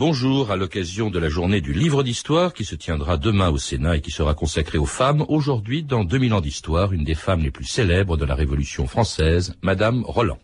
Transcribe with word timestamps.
Bonjour, 0.00 0.50
à 0.50 0.56
l'occasion 0.56 1.10
de 1.10 1.18
la 1.18 1.28
journée 1.28 1.60
du 1.60 1.74
livre 1.74 2.02
d'histoire 2.02 2.54
qui 2.54 2.64
se 2.64 2.74
tiendra 2.74 3.18
demain 3.18 3.50
au 3.50 3.58
Sénat 3.58 3.98
et 3.98 4.00
qui 4.00 4.10
sera 4.10 4.32
consacrée 4.32 4.78
aux 4.78 4.86
femmes, 4.86 5.26
aujourd'hui, 5.28 5.82
dans 5.82 6.04
2000 6.04 6.32
ans 6.32 6.40
d'histoire, 6.40 6.94
une 6.94 7.04
des 7.04 7.14
femmes 7.14 7.42
les 7.42 7.50
plus 7.50 7.66
célèbres 7.66 8.16
de 8.16 8.24
la 8.24 8.34
Révolution 8.34 8.86
française, 8.86 9.56
Madame 9.60 10.02
Roland. 10.06 10.38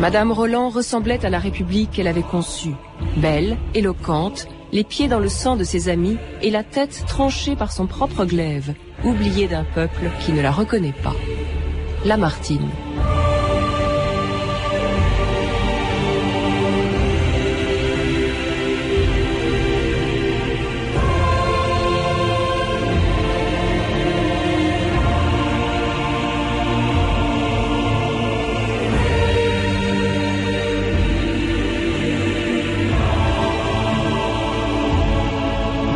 Madame 0.00 0.32
Roland 0.32 0.68
ressemblait 0.68 1.24
à 1.24 1.30
la 1.30 1.38
République 1.38 1.92
qu'elle 1.92 2.08
avait 2.08 2.22
conçue. 2.22 2.74
Belle, 3.18 3.56
éloquente, 3.74 4.48
les 4.72 4.82
pieds 4.82 5.06
dans 5.06 5.20
le 5.20 5.28
sang 5.28 5.54
de 5.54 5.62
ses 5.62 5.88
amis 5.88 6.16
et 6.42 6.50
la 6.50 6.64
tête 6.64 7.04
tranchée 7.06 7.54
par 7.54 7.70
son 7.70 7.86
propre 7.86 8.24
glaive, 8.24 8.74
oubliée 9.04 9.46
d'un 9.46 9.62
peuple 9.62 10.10
qui 10.18 10.32
ne 10.32 10.42
la 10.42 10.50
reconnaît 10.50 10.94
pas. 11.04 11.14
Lamartine. 12.04 12.68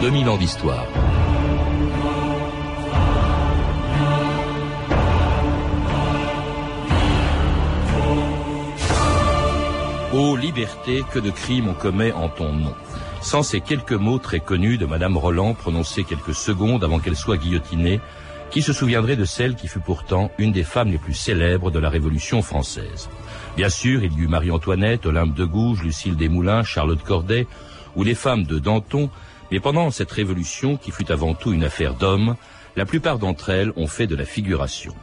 2000 0.06 0.28
ans 0.28 0.36
d'histoire. 0.36 0.86
Ô 10.14 10.36
liberté, 10.36 11.02
que 11.12 11.18
de 11.18 11.30
crimes 11.30 11.66
on 11.70 11.74
commet 11.74 12.12
en 12.12 12.28
ton 12.28 12.52
nom. 12.52 12.72
Sans 13.20 13.42
ces 13.42 13.60
quelques 13.60 13.90
mots 13.90 14.20
très 14.20 14.38
connus 14.38 14.78
de 14.78 14.86
Madame 14.86 15.16
Roland 15.16 15.54
prononcés 15.54 16.04
quelques 16.04 16.36
secondes 16.36 16.84
avant 16.84 17.00
qu'elle 17.00 17.16
soit 17.16 17.36
guillotinée, 17.36 18.00
qui 18.52 18.62
se 18.62 18.72
souviendrait 18.72 19.16
de 19.16 19.24
celle 19.24 19.56
qui 19.56 19.66
fut 19.66 19.80
pourtant 19.80 20.30
une 20.38 20.52
des 20.52 20.62
femmes 20.62 20.92
les 20.92 20.98
plus 20.98 21.14
célèbres 21.14 21.72
de 21.72 21.80
la 21.80 21.90
Révolution 21.90 22.42
française 22.42 23.08
Bien 23.56 23.70
sûr, 23.70 24.04
il 24.04 24.12
y 24.12 24.22
eut 24.22 24.28
Marie-Antoinette, 24.28 25.04
Olympe 25.04 25.34
de 25.34 25.44
Gouges, 25.44 25.82
Lucille 25.82 26.14
Desmoulins, 26.14 26.62
Charlotte 26.62 27.02
Corday, 27.02 27.48
ou 27.96 28.04
les 28.04 28.14
femmes 28.14 28.44
de 28.44 28.60
Danton, 28.60 29.10
mais 29.50 29.60
pendant 29.60 29.90
cette 29.90 30.10
révolution, 30.10 30.76
qui 30.76 30.90
fut 30.90 31.10
avant 31.10 31.34
tout 31.34 31.52
une 31.52 31.64
affaire 31.64 31.94
d'hommes, 31.94 32.36
la 32.76 32.84
plupart 32.84 33.18
d'entre 33.18 33.50
elles 33.50 33.72
ont 33.76 33.86
fait 33.86 34.06
de 34.06 34.16
la 34.16 34.24
figuration. 34.24 34.94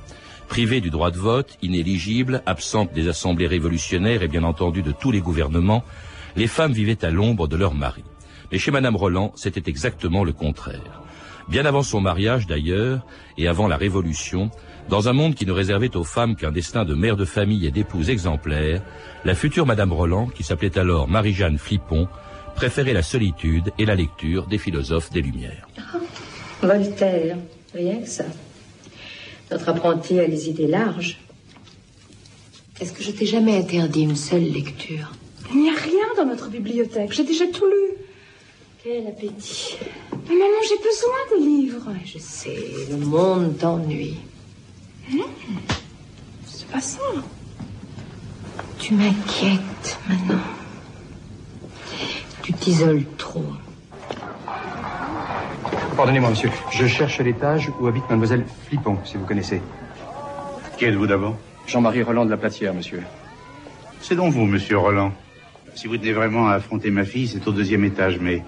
Privées 0.47 0.81
du 0.81 0.89
droit 0.89 1.11
de 1.11 1.17
vote, 1.17 1.57
inéligibles, 1.61 2.43
absentes 2.45 2.93
des 2.93 3.07
assemblées 3.07 3.47
révolutionnaires 3.47 4.21
et 4.21 4.27
bien 4.27 4.43
entendu 4.43 4.83
de 4.83 4.91
tous 4.91 5.11
les 5.11 5.21
gouvernements, 5.21 5.83
les 6.35 6.47
femmes 6.47 6.73
vivaient 6.73 7.03
à 7.03 7.09
l'ombre 7.09 7.47
de 7.47 7.55
leur 7.55 7.73
mari. 7.73 8.03
Mais 8.51 8.59
chez 8.59 8.71
Madame 8.71 8.95
Roland, 8.95 9.31
c'était 9.35 9.69
exactement 9.69 10.23
le 10.23 10.33
contraire. 10.33 11.01
Bien 11.49 11.65
avant 11.65 11.83
son 11.83 12.01
mariage 12.01 12.47
d'ailleurs, 12.47 13.05
et 13.37 13.47
avant 13.47 13.67
la 13.67 13.77
Révolution, 13.77 14.51
dans 14.89 15.09
un 15.09 15.13
monde 15.13 15.35
qui 15.35 15.45
ne 15.45 15.51
réservait 15.51 15.95
aux 15.95 16.03
femmes 16.03 16.35
qu'un 16.35 16.51
destin 16.51 16.85
de 16.85 16.93
mère 16.93 17.17
de 17.17 17.25
famille 17.25 17.65
et 17.65 17.71
d'épouse 17.71 18.09
exemplaire, 18.09 18.81
la 19.25 19.35
future 19.35 19.65
Madame 19.65 19.93
Roland, 19.93 20.27
qui 20.27 20.43
s'appelait 20.43 20.77
alors 20.77 21.07
Marie-Jeanne 21.07 21.57
Flippon, 21.57 22.07
préférait 22.55 22.93
la 22.93 23.03
solitude 23.03 23.71
et 23.77 23.85
la 23.85 23.95
lecture 23.95 24.47
des 24.47 24.57
philosophes 24.57 25.11
des 25.11 25.21
Lumières. 25.21 25.67
Voltaire, 26.61 27.37
rien 27.73 27.99
que 28.01 28.09
ça. 28.09 28.25
Notre 29.51 29.69
apprenti 29.69 30.19
a 30.19 30.27
les 30.27 30.49
idées 30.49 30.67
larges. 30.67 31.19
Est-ce 32.79 32.93
que 32.93 33.03
je 33.03 33.11
t'ai 33.11 33.25
jamais 33.25 33.57
interdit 33.57 34.03
une 34.03 34.15
seule 34.15 34.51
lecture? 34.51 35.11
Il 35.51 35.61
n'y 35.61 35.69
a 35.69 35.73
rien 35.73 36.07
dans 36.17 36.25
notre 36.25 36.49
bibliothèque. 36.49 37.11
J'ai 37.11 37.23
déjà 37.23 37.45
tout 37.47 37.65
lu. 37.65 37.97
Quel 38.83 39.07
appétit. 39.07 39.77
Mais 40.11 40.35
maman, 40.35 40.59
j'ai 40.67 40.77
besoin 40.77 41.19
de 41.31 41.45
livres. 41.45 41.93
je 42.05 42.17
sais, 42.17 42.57
le 42.89 42.97
monde 42.97 43.57
t'ennuie. 43.57 44.17
Mmh. 45.09 45.19
C'est 46.45 46.67
pas 46.67 46.81
ça. 46.81 46.99
Tu 48.79 48.93
m'inquiètes 48.93 49.99
maintenant. 50.09 50.62
Tu 52.43 52.53
t'isoles 52.53 53.03
trop. 53.17 53.45
Pardonnez-moi, 55.95 56.29
monsieur. 56.31 56.49
Je 56.71 56.85
cherche 56.87 57.19
l'étage 57.21 57.71
où 57.79 57.87
habite 57.87 58.09
mademoiselle 58.09 58.45
Flippon, 58.67 58.97
si 59.05 59.15
vous 59.17 59.25
connaissez. 59.25 59.61
Qui 60.77 60.85
êtes-vous 60.85 61.07
d'abord? 61.07 61.37
Jean-Marie 61.67 62.03
Roland 62.03 62.25
de 62.25 62.31
la 62.31 62.37
Platière, 62.37 62.73
monsieur. 62.73 63.01
C'est 64.01 64.15
donc 64.15 64.33
vous, 64.33 64.45
monsieur 64.45 64.77
Roland. 64.77 65.13
Si 65.75 65.87
vous 65.87 65.97
tenez 65.97 66.11
vraiment 66.11 66.49
à 66.49 66.55
affronter 66.55 66.91
ma 66.91 67.05
fille, 67.05 67.27
c'est 67.27 67.47
au 67.47 67.51
deuxième 67.51 67.85
étage, 67.85 68.19
mais 68.19 68.43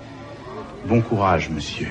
bon 0.86 1.02
courage, 1.02 1.50
monsieur. 1.50 1.88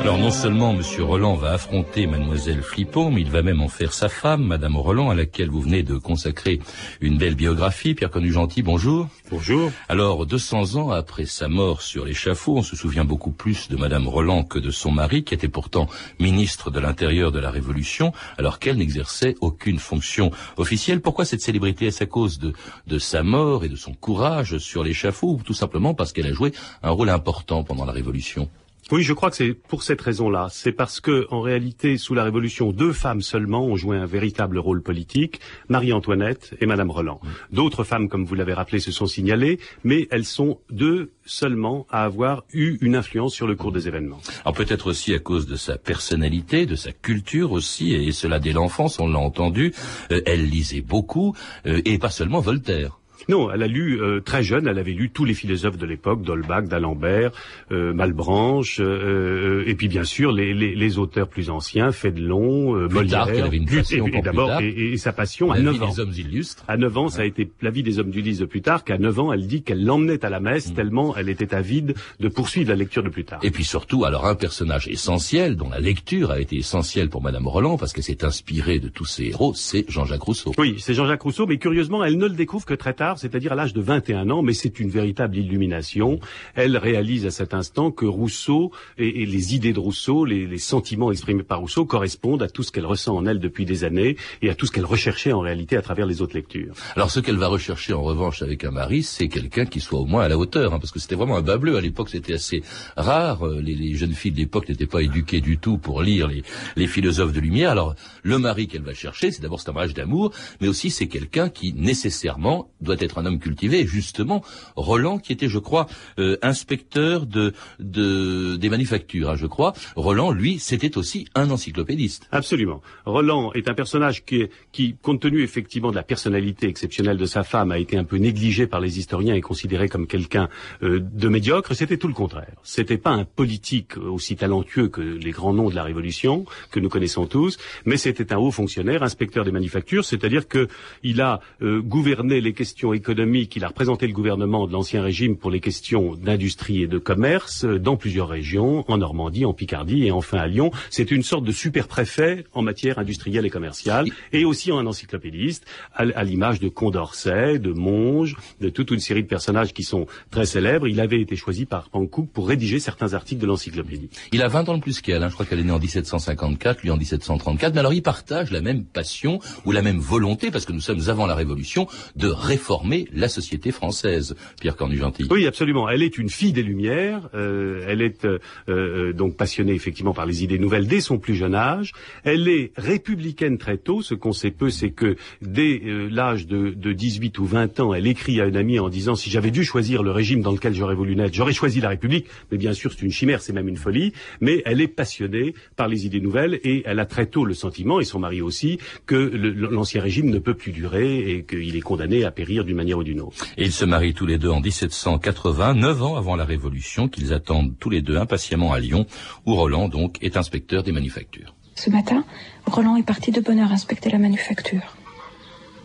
Alors 0.00 0.16
non 0.16 0.30
seulement 0.30 0.72
Monsieur 0.72 1.04
Roland 1.04 1.34
va 1.34 1.52
affronter 1.52 2.06
Mademoiselle 2.06 2.62
Flippon, 2.62 3.10
mais 3.10 3.20
il 3.20 3.30
va 3.30 3.42
même 3.42 3.60
en 3.60 3.68
faire 3.68 3.92
sa 3.92 4.08
femme, 4.08 4.42
Madame 4.42 4.76
Roland, 4.76 5.10
à 5.10 5.14
laquelle 5.14 5.50
vous 5.50 5.60
venez 5.60 5.82
de 5.82 5.98
consacrer 5.98 6.58
une 7.02 7.18
belle 7.18 7.34
biographie. 7.34 7.94
Pierre 7.94 8.10
Connu-Gentil, 8.10 8.62
bonjour. 8.62 9.08
Bonjour. 9.30 9.70
Alors, 9.90 10.24
200 10.24 10.76
ans 10.76 10.90
après 10.90 11.26
sa 11.26 11.48
mort 11.48 11.82
sur 11.82 12.06
l'échafaud, 12.06 12.56
on 12.56 12.62
se 12.62 12.76
souvient 12.76 13.04
beaucoup 13.04 13.30
plus 13.30 13.68
de 13.68 13.76
Madame 13.76 14.08
Roland 14.08 14.42
que 14.42 14.58
de 14.58 14.70
son 14.70 14.90
mari, 14.90 15.22
qui 15.22 15.34
était 15.34 15.48
pourtant 15.48 15.86
ministre 16.18 16.70
de 16.70 16.80
l'Intérieur 16.80 17.30
de 17.30 17.38
la 17.38 17.50
Révolution, 17.50 18.12
alors 18.38 18.58
qu'elle 18.58 18.78
n'exerçait 18.78 19.36
aucune 19.42 19.78
fonction 19.78 20.30
officielle. 20.56 21.02
Pourquoi 21.02 21.26
cette 21.26 21.42
célébrité? 21.42 21.86
Est-ce 21.86 22.04
à 22.04 22.06
cause 22.06 22.38
de, 22.38 22.54
de 22.86 22.98
sa 22.98 23.22
mort 23.22 23.64
et 23.64 23.68
de 23.68 23.76
son 23.76 23.92
courage 23.92 24.56
sur 24.58 24.82
l'échafaud, 24.82 25.34
ou 25.38 25.42
tout 25.44 25.54
simplement 25.54 25.92
parce 25.92 26.14
qu'elle 26.14 26.26
a 26.26 26.32
joué 26.32 26.52
un 26.82 26.90
rôle 26.90 27.10
important 27.10 27.64
pendant 27.64 27.84
la 27.84 27.92
Révolution? 27.92 28.48
Oui, 28.92 29.02
je 29.02 29.12
crois 29.12 29.30
que 29.30 29.36
c'est 29.36 29.54
pour 29.54 29.82
cette 29.82 30.00
raison-là. 30.00 30.48
C'est 30.50 30.72
parce 30.72 31.00
que, 31.00 31.26
en 31.30 31.40
réalité, 31.40 31.96
sous 31.96 32.14
la 32.14 32.24
Révolution, 32.24 32.72
deux 32.72 32.92
femmes 32.92 33.22
seulement 33.22 33.64
ont 33.64 33.76
joué 33.76 33.96
un 33.96 34.06
véritable 34.06 34.58
rôle 34.58 34.82
politique, 34.82 35.40
Marie-Antoinette 35.68 36.54
et 36.60 36.66
Madame 36.66 36.90
Roland. 36.90 37.20
D'autres 37.52 37.84
femmes, 37.84 38.08
comme 38.08 38.24
vous 38.24 38.34
l'avez 38.34 38.52
rappelé, 38.52 38.80
se 38.80 38.92
sont 38.92 39.06
signalées, 39.06 39.58
mais 39.84 40.08
elles 40.10 40.24
sont 40.24 40.58
deux 40.70 41.12
seulement 41.24 41.86
à 41.90 42.04
avoir 42.04 42.44
eu 42.52 42.78
une 42.80 42.96
influence 42.96 43.34
sur 43.34 43.46
le 43.46 43.54
cours 43.54 43.72
des 43.72 43.86
événements. 43.86 44.20
Alors 44.44 44.54
peut-être 44.54 44.88
aussi 44.88 45.14
à 45.14 45.18
cause 45.18 45.46
de 45.46 45.56
sa 45.56 45.78
personnalité, 45.78 46.66
de 46.66 46.74
sa 46.76 46.92
culture 46.92 47.52
aussi, 47.52 47.94
et 47.94 48.12
cela 48.12 48.40
dès 48.40 48.52
l'enfance, 48.52 48.98
on 48.98 49.08
l'a 49.08 49.18
entendu. 49.18 49.72
Euh, 50.10 50.20
elle 50.26 50.48
lisait 50.48 50.80
beaucoup, 50.80 51.34
euh, 51.66 51.80
et 51.84 51.98
pas 51.98 52.10
seulement 52.10 52.40
Voltaire. 52.40 52.99
Non, 53.28 53.50
elle 53.52 53.62
a 53.62 53.66
lu 53.66 54.00
euh, 54.00 54.20
très 54.20 54.42
jeune, 54.42 54.66
elle 54.66 54.78
avait 54.78 54.92
lu 54.92 55.10
tous 55.10 55.24
les 55.24 55.34
philosophes 55.34 55.76
de 55.76 55.86
l'époque, 55.86 56.22
d'Holbach, 56.22 56.62
d'Alembert, 56.64 57.32
euh, 57.72 57.92
Malbranche, 57.92 58.78
euh, 58.80 59.62
et 59.66 59.74
puis 59.74 59.88
bien 59.88 60.04
sûr 60.04 60.32
les, 60.32 60.54
les, 60.54 60.74
les, 60.74 60.98
auteurs 60.98 61.28
plus 61.28 61.50
anciens, 61.50 61.92
Fédelon, 61.92 62.76
euh, 62.76 62.88
Molière. 62.88 63.28
elle 63.28 63.42
avait 63.42 63.56
une 63.58 63.66
passion 63.76 64.06
et, 64.06 64.22
d'abord, 64.22 64.60
et, 64.60 64.92
et, 64.92 64.96
sa 64.96 65.12
passion 65.12 65.48
la 65.48 65.54
à 65.54 65.60
9 65.60 65.74
vie 65.74 65.80
ans. 65.80 65.88
des 65.90 66.00
hommes 66.00 66.12
illustres. 66.16 66.64
À 66.68 66.76
9 66.76 66.98
ans, 66.98 67.08
ça 67.08 67.22
a 67.22 67.24
été 67.24 67.50
la 67.62 67.70
vie 67.70 67.82
des 67.82 67.98
hommes 67.98 68.10
d'Ulysse 68.10 68.38
de 68.38 68.46
Plutarque. 68.46 68.90
À 68.90 68.98
9 68.98 69.20
ans, 69.20 69.32
elle 69.32 69.46
dit 69.46 69.62
qu'elle 69.62 69.84
l'emmenait 69.84 70.24
à 70.24 70.30
la 70.30 70.40
messe 70.40 70.70
Mm. 70.70 70.74
tellement 70.74 71.16
elle 71.16 71.28
était 71.28 71.54
avide 71.54 71.94
de 72.20 72.28
poursuivre 72.28 72.68
la 72.70 72.76
lecture 72.76 73.02
de 73.02 73.08
Plutarque. 73.08 73.44
Et 73.44 73.50
puis 73.50 73.64
surtout, 73.64 74.04
alors 74.04 74.26
un 74.26 74.34
personnage 74.34 74.88
essentiel, 74.88 75.56
dont 75.56 75.68
la 75.70 75.80
lecture 75.80 76.30
a 76.30 76.40
été 76.40 76.56
essentielle 76.56 77.08
pour 77.08 77.22
Madame 77.22 77.46
Roland, 77.46 77.76
parce 77.76 77.92
qu'elle 77.92 78.04
s'est 78.04 78.24
inspirée 78.24 78.78
de 78.78 78.88
tous 78.88 79.04
ses 79.06 79.24
héros, 79.26 79.52
c'est 79.54 79.84
Jean-Jacques 79.88 80.22
Rousseau. 80.22 80.52
Oui, 80.58 80.76
c'est 80.78 80.94
Jean-Jacques 80.94 81.22
Rousseau, 81.22 81.46
mais 81.46 81.58
curieusement, 81.58 82.04
elle 82.04 82.16
ne 82.18 82.26
le 82.26 82.34
découvre 82.34 82.64
que 82.66 82.74
très 82.74 82.94
tard, 82.94 83.09
c'est-à-dire 83.18 83.52
à, 83.52 83.54
l'âge 83.54 83.72
de 83.72 83.80
21 83.80 84.30
ans, 84.30 84.42
mais 84.42 84.52
c'est 84.52 84.80
une 84.80 84.90
véritable 84.90 85.36
illumination. 85.36 86.20
Elle 86.54 86.76
réalise 86.76 87.26
à 87.26 87.30
cet 87.30 87.54
instant 87.54 87.90
que 87.90 88.06
Rousseau 88.06 88.72
et, 88.98 89.22
et 89.22 89.26
les 89.26 89.54
idées 89.54 89.72
de 89.72 89.80
Rousseau, 89.80 90.24
les, 90.24 90.46
les, 90.46 90.58
sentiments 90.58 91.10
exprimés 91.10 91.42
par 91.42 91.60
Rousseau 91.60 91.84
correspondent 91.84 92.42
à 92.42 92.48
tout 92.48 92.62
ce 92.62 92.70
qu'elle 92.70 92.86
ressent 92.86 93.16
en 93.16 93.26
elle 93.26 93.40
depuis 93.40 93.64
des 93.64 93.84
années 93.84 94.16
et 94.42 94.50
à 94.50 94.54
tout 94.54 94.66
ce 94.66 94.72
qu'elle 94.72 94.84
recherchait 94.84 95.32
en 95.32 95.40
réalité 95.40 95.76
à 95.76 95.82
travers 95.82 96.06
les 96.06 96.22
autres 96.22 96.34
lectures. 96.34 96.74
Alors 96.96 97.10
ce 97.10 97.20
qu'elle 97.20 97.36
va 97.36 97.48
rechercher 97.48 97.92
en 97.92 98.02
revanche 98.02 98.42
avec 98.42 98.64
un 98.64 98.70
mari, 98.70 99.02
c'est 99.02 99.28
quelqu'un 99.28 99.64
qui 99.64 99.80
soit 99.80 99.98
au 99.98 100.06
moins 100.06 100.24
à 100.24 100.28
la 100.28 100.38
hauteur, 100.38 100.74
hein, 100.74 100.78
parce 100.78 100.92
que 100.92 100.98
c'était 100.98 101.14
vraiment 101.14 101.36
un 101.36 101.42
bas 101.42 101.58
bleu. 101.58 101.76
À 101.76 101.80
l'époque, 101.80 102.10
c'était 102.10 102.34
assez 102.34 102.62
rare. 102.96 103.46
Euh, 103.46 103.60
Les, 103.60 103.74
les, 103.74 103.94
jeunes 103.94 104.12
filles 104.12 104.32
de 104.32 104.38
l'époque 104.38 104.68
n'étaient 104.68 104.86
pas 104.86 105.02
éduquées 105.02 105.40
du 105.40 105.58
tout 105.58 105.78
pour 105.78 106.02
lire 106.02 106.28
les, 106.28 106.42
les 106.76 106.86
philosophes 106.86 107.32
de 107.32 107.40
lumière. 107.40 107.70
Alors 107.70 107.94
le 108.22 108.38
mari 108.38 108.66
qu'elle 108.66 108.82
va 108.82 108.94
chercher, 108.94 109.30
c'est 109.30 109.42
d'abord 109.42 109.60
c'est 109.60 109.70
un 109.70 109.72
mariage 109.72 109.94
d'amour, 109.94 110.32
mais 110.60 110.68
aussi 110.68 110.90
c'est 110.90 111.08
quelqu'un 111.08 111.48
qui 111.48 111.72
nécessairement 111.72 112.70
doit 112.80 112.96
être 113.02 113.18
un 113.18 113.26
homme 113.26 113.38
cultivé. 113.38 113.86
justement, 113.86 114.42
Roland, 114.76 115.18
qui 115.18 115.32
était, 115.32 115.48
je 115.48 115.58
crois, 115.58 115.86
euh, 116.18 116.36
inspecteur 116.42 117.26
de, 117.26 117.52
de 117.78 118.56
des 118.56 118.68
manufactures, 118.68 119.30
hein, 119.30 119.36
je 119.36 119.46
crois. 119.46 119.72
Roland, 119.96 120.30
lui, 120.30 120.58
c'était 120.58 120.96
aussi 120.96 121.26
un 121.34 121.50
encyclopédiste. 121.50 122.28
Absolument. 122.32 122.80
Roland 123.04 123.52
est 123.52 123.68
un 123.68 123.74
personnage 123.74 124.24
qui, 124.24 124.96
compte 125.02 125.20
tenu 125.20 125.42
effectivement 125.42 125.90
de 125.90 125.96
la 125.96 126.02
personnalité 126.02 126.68
exceptionnelle 126.68 127.16
de 127.16 127.26
sa 127.26 127.42
femme, 127.42 127.72
a 127.72 127.78
été 127.78 127.96
un 127.96 128.04
peu 128.04 128.16
négligé 128.16 128.66
par 128.66 128.80
les 128.80 128.98
historiens 128.98 129.34
et 129.34 129.40
considéré 129.40 129.88
comme 129.88 130.06
quelqu'un 130.06 130.48
euh, 130.82 131.00
de 131.00 131.28
médiocre. 131.28 131.74
C'était 131.74 131.96
tout 131.96 132.08
le 132.08 132.14
contraire. 132.14 132.54
C'était 132.62 132.98
pas 132.98 133.10
un 133.10 133.24
politique 133.24 133.96
aussi 133.96 134.36
talentueux 134.36 134.88
que 134.88 135.00
les 135.00 135.30
grands 135.30 135.52
noms 135.52 135.70
de 135.70 135.74
la 135.74 135.82
Révolution 135.82 136.44
que 136.70 136.80
nous 136.80 136.88
connaissons 136.88 137.26
tous, 137.26 137.58
mais 137.84 137.96
c'était 137.96 138.32
un 138.32 138.38
haut 138.38 138.50
fonctionnaire, 138.50 139.02
inspecteur 139.02 139.44
des 139.44 139.52
manufactures, 139.52 140.04
c'est-à-dire 140.04 140.44
qu'il 140.48 141.20
a 141.20 141.40
euh, 141.62 141.80
gouverné 141.80 142.40
les 142.40 142.52
questions 142.52 142.89
économiques, 142.94 143.56
il 143.56 143.64
a 143.64 143.68
représenté 143.68 144.06
le 144.06 144.12
gouvernement 144.12 144.66
de 144.66 144.72
l'Ancien 144.72 145.02
Régime 145.02 145.36
pour 145.36 145.50
les 145.50 145.60
questions 145.60 146.14
d'industrie 146.14 146.82
et 146.82 146.86
de 146.86 146.98
commerce 146.98 147.64
euh, 147.64 147.78
dans 147.78 147.96
plusieurs 147.96 148.28
régions, 148.28 148.84
en 148.88 148.98
Normandie, 148.98 149.44
en 149.44 149.52
Picardie 149.52 150.06
et 150.06 150.12
enfin 150.12 150.38
à 150.38 150.46
Lyon. 150.46 150.70
C'est 150.90 151.10
une 151.10 151.22
sorte 151.22 151.44
de 151.44 151.52
super-préfet 151.52 152.44
en 152.52 152.62
matière 152.62 152.98
industrielle 152.98 153.46
et 153.46 153.50
commerciale, 153.50 154.06
et 154.32 154.44
aussi 154.44 154.72
en 154.72 154.84
encyclopédiste, 154.86 155.64
à, 155.94 156.24
l'image 156.24 156.60
de 156.60 156.68
Condorcet, 156.68 157.58
de 157.58 157.72
Monge, 157.72 158.36
de 158.60 158.68
toute 158.68 158.90
une 158.90 159.00
série 159.00 159.22
de 159.22 159.28
personnages 159.28 159.72
qui 159.72 159.82
sont 159.82 160.06
très 160.30 160.46
célèbres. 160.46 160.88
Il 160.88 161.00
avait 161.00 161.20
été 161.20 161.36
choisi 161.36 161.66
par 161.66 161.88
Hankook 161.92 162.28
pour 162.30 162.48
rédiger 162.48 162.78
certains 162.78 163.14
articles 163.14 163.40
de 163.40 163.46
l'encyclopédie. 163.46 164.10
Il 164.32 164.42
a 164.42 164.48
20 164.48 164.68
ans 164.68 164.76
de 164.76 164.82
plus 164.82 165.00
qu'elle, 165.00 165.22
hein. 165.22 165.28
je 165.28 165.34
crois 165.34 165.46
qu'elle 165.46 165.60
est 165.60 165.64
née 165.64 165.72
en 165.72 165.78
1754, 165.78 166.82
lui 166.82 166.90
en 166.90 166.96
1734, 166.96 167.74
mais 167.74 167.80
alors 167.80 167.92
il 167.92 168.02
partage 168.02 168.50
la 168.50 168.60
même 168.60 168.84
passion 168.84 169.40
ou 169.64 169.72
la 169.72 169.82
même 169.82 169.98
volonté, 169.98 170.50
parce 170.50 170.64
que 170.64 170.72
nous 170.72 170.80
sommes 170.80 171.08
avant 171.08 171.26
la 171.26 171.34
Révolution, 171.34 171.86
de 172.16 172.28
réformer 172.28 172.79
la 173.12 173.28
société 173.28 173.72
française, 173.72 174.36
Pierre 174.60 174.76
Cornu-Gentil. 174.76 175.26
Oui, 175.30 175.46
absolument. 175.46 175.88
Elle 175.88 176.02
est 176.02 176.18
une 176.18 176.30
fille 176.30 176.52
des 176.52 176.62
Lumières, 176.62 177.28
euh, 177.34 177.84
elle 177.88 178.02
est 178.02 178.24
euh, 178.24 178.38
euh, 178.68 179.12
donc 179.12 179.36
passionnée 179.36 179.72
effectivement 179.72 180.12
par 180.12 180.26
les 180.26 180.44
idées 180.44 180.58
nouvelles 180.58 180.86
dès 180.86 181.00
son 181.00 181.18
plus 181.18 181.34
jeune 181.34 181.54
âge, 181.54 181.92
elle 182.24 182.48
est 182.48 182.72
républicaine 182.76 183.58
très 183.58 183.76
tôt, 183.76 184.02
ce 184.02 184.14
qu'on 184.14 184.32
sait 184.32 184.50
peu, 184.50 184.70
c'est 184.70 184.90
que 184.90 185.16
dès 185.42 185.80
euh, 185.84 186.08
l'âge 186.10 186.46
de, 186.46 186.70
de 186.70 186.92
18 186.92 187.38
ou 187.38 187.44
20 187.44 187.80
ans, 187.80 187.94
elle 187.94 188.06
écrit 188.06 188.40
à 188.40 188.46
une 188.46 188.56
amie 188.56 188.78
en 188.78 188.88
disant 188.88 189.14
si 189.14 189.30
j'avais 189.30 189.50
dû 189.50 189.64
choisir 189.64 190.02
le 190.02 190.10
régime 190.10 190.42
dans 190.42 190.52
lequel 190.52 190.74
j'aurais 190.74 190.94
voulu 190.94 191.16
naître, 191.16 191.34
j'aurais 191.34 191.52
choisi 191.52 191.80
la 191.80 191.88
République, 191.88 192.26
mais 192.50 192.58
bien 192.58 192.72
sûr 192.72 192.92
c'est 192.92 193.02
une 193.02 193.10
chimère, 193.10 193.42
c'est 193.42 193.52
même 193.52 193.68
une 193.68 193.76
folie, 193.76 194.12
mais 194.40 194.62
elle 194.64 194.80
est 194.80 194.88
passionnée 194.88 195.54
par 195.76 195.88
les 195.88 196.06
idées 196.06 196.20
nouvelles 196.20 196.60
et 196.64 196.82
elle 196.86 196.98
a 197.00 197.06
très 197.06 197.26
tôt 197.26 197.44
le 197.44 197.54
sentiment, 197.54 198.00
et 198.00 198.04
son 198.04 198.18
mari 198.18 198.40
aussi, 198.42 198.78
que 199.06 199.14
l'ancien 199.16 200.02
régime 200.02 200.30
ne 200.30 200.38
peut 200.38 200.54
plus 200.54 200.72
durer 200.72 201.30
et 201.30 201.44
qu'il 201.44 201.76
est 201.76 201.80
condamné 201.80 202.24
à 202.24 202.30
périr 202.30 202.64
d'une 202.70 202.76
manière 202.76 202.98
ou 202.98 203.04
d'une 203.04 203.20
autre. 203.20 203.44
Et 203.56 203.64
ils 203.64 203.72
se 203.72 203.84
marient 203.84 204.14
tous 204.14 204.26
les 204.26 204.38
deux 204.38 204.48
en 204.48 204.60
1780, 204.60 205.74
neuf 205.74 206.02
ans 206.02 206.16
avant 206.16 206.36
la 206.36 206.44
Révolution, 206.44 207.08
qu'ils 207.08 207.32
attendent 207.32 207.74
tous 207.80 207.90
les 207.90 208.00
deux 208.00 208.16
impatiemment 208.16 208.72
à 208.72 208.78
Lyon, 208.78 209.06
où 209.44 209.56
Roland 209.56 209.88
donc 209.88 210.22
est 210.22 210.36
inspecteur 210.36 210.84
des 210.84 210.92
manufactures. 210.92 211.54
Ce 211.74 211.90
matin, 211.90 212.24
Roland 212.66 212.96
est 212.96 213.02
parti 213.02 213.32
de 213.32 213.40
bonne 213.40 213.58
heure 213.58 213.72
inspecter 213.72 214.08
la 214.10 214.18
manufacture. 214.18 214.96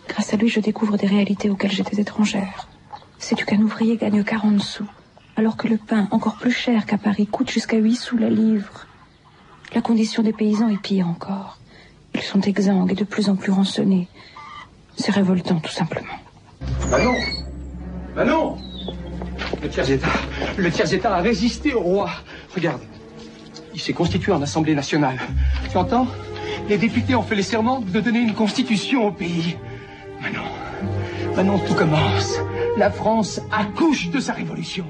Grâce 0.08 0.32
à 0.34 0.38
lui, 0.38 0.48
je 0.48 0.60
découvre 0.60 0.98
des 0.98 1.08
réalités 1.08 1.50
auxquelles 1.50 1.72
j'étais 1.72 2.00
étrangère. 2.00 2.68
Sais-tu 3.18 3.46
qu'un 3.46 3.62
ouvrier 3.62 3.98
gagne 3.98 4.24
40 4.24 4.62
sous, 4.62 4.88
alors 5.36 5.58
que 5.58 5.68
le 5.68 5.78
pain, 5.78 6.08
encore 6.12 6.36
plus 6.36 6.52
cher 6.52 6.86
qu'à 6.86 7.00
Paris, 7.00 7.26
coûte 7.26 7.50
jusqu'à 7.50 7.78
8 7.78 7.96
sous 7.96 8.18
la 8.18 8.30
livre 8.30 8.86
La 9.74 9.82
condition 9.82 10.22
des 10.22 10.34
paysans 10.34 10.70
est 10.70 10.82
pire 10.82 11.08
encore. 11.08 11.58
Ils 12.14 12.22
sont 12.22 12.42
exsangues 12.42 12.92
et 12.92 12.96
de 12.96 13.04
plus 13.04 13.28
en 13.30 13.36
plus 13.36 13.52
rançonnés. 13.52 14.08
C'est 14.98 15.12
révoltant, 15.12 15.60
tout 15.60 15.72
simplement. 15.72 16.25
Manon 16.90 17.16
Manon 18.16 18.58
Le 19.62 19.70
tiers-État, 19.70 20.08
le 20.58 20.72
tiers-État 20.72 21.16
a 21.16 21.22
résisté 21.22 21.74
au 21.74 21.82
roi. 21.82 22.10
Regarde, 22.56 22.82
il 23.74 23.80
s'est 23.80 23.94
constitué 23.94 24.32
en 24.32 24.42
Assemblée 24.42 24.76
nationale. 24.76 25.18
Tu 25.70 25.78
entends? 25.78 26.08
Les 26.70 26.78
députés 26.78 27.16
ont 27.16 27.24
fait 27.24 27.36
les 27.36 27.44
serments 27.44 27.82
de 27.82 28.00
donner 28.00 28.20
une 28.20 28.34
constitution 28.34 29.08
au 29.08 29.12
pays. 29.12 29.58
Manon, 30.22 30.46
Manon, 31.36 31.60
tout 31.60 31.74
commence. 31.76 32.40
La 32.78 32.90
France 32.90 33.42
accouche 33.52 34.10
de 34.10 34.20
sa 34.20 34.34
révolution. 34.34 34.86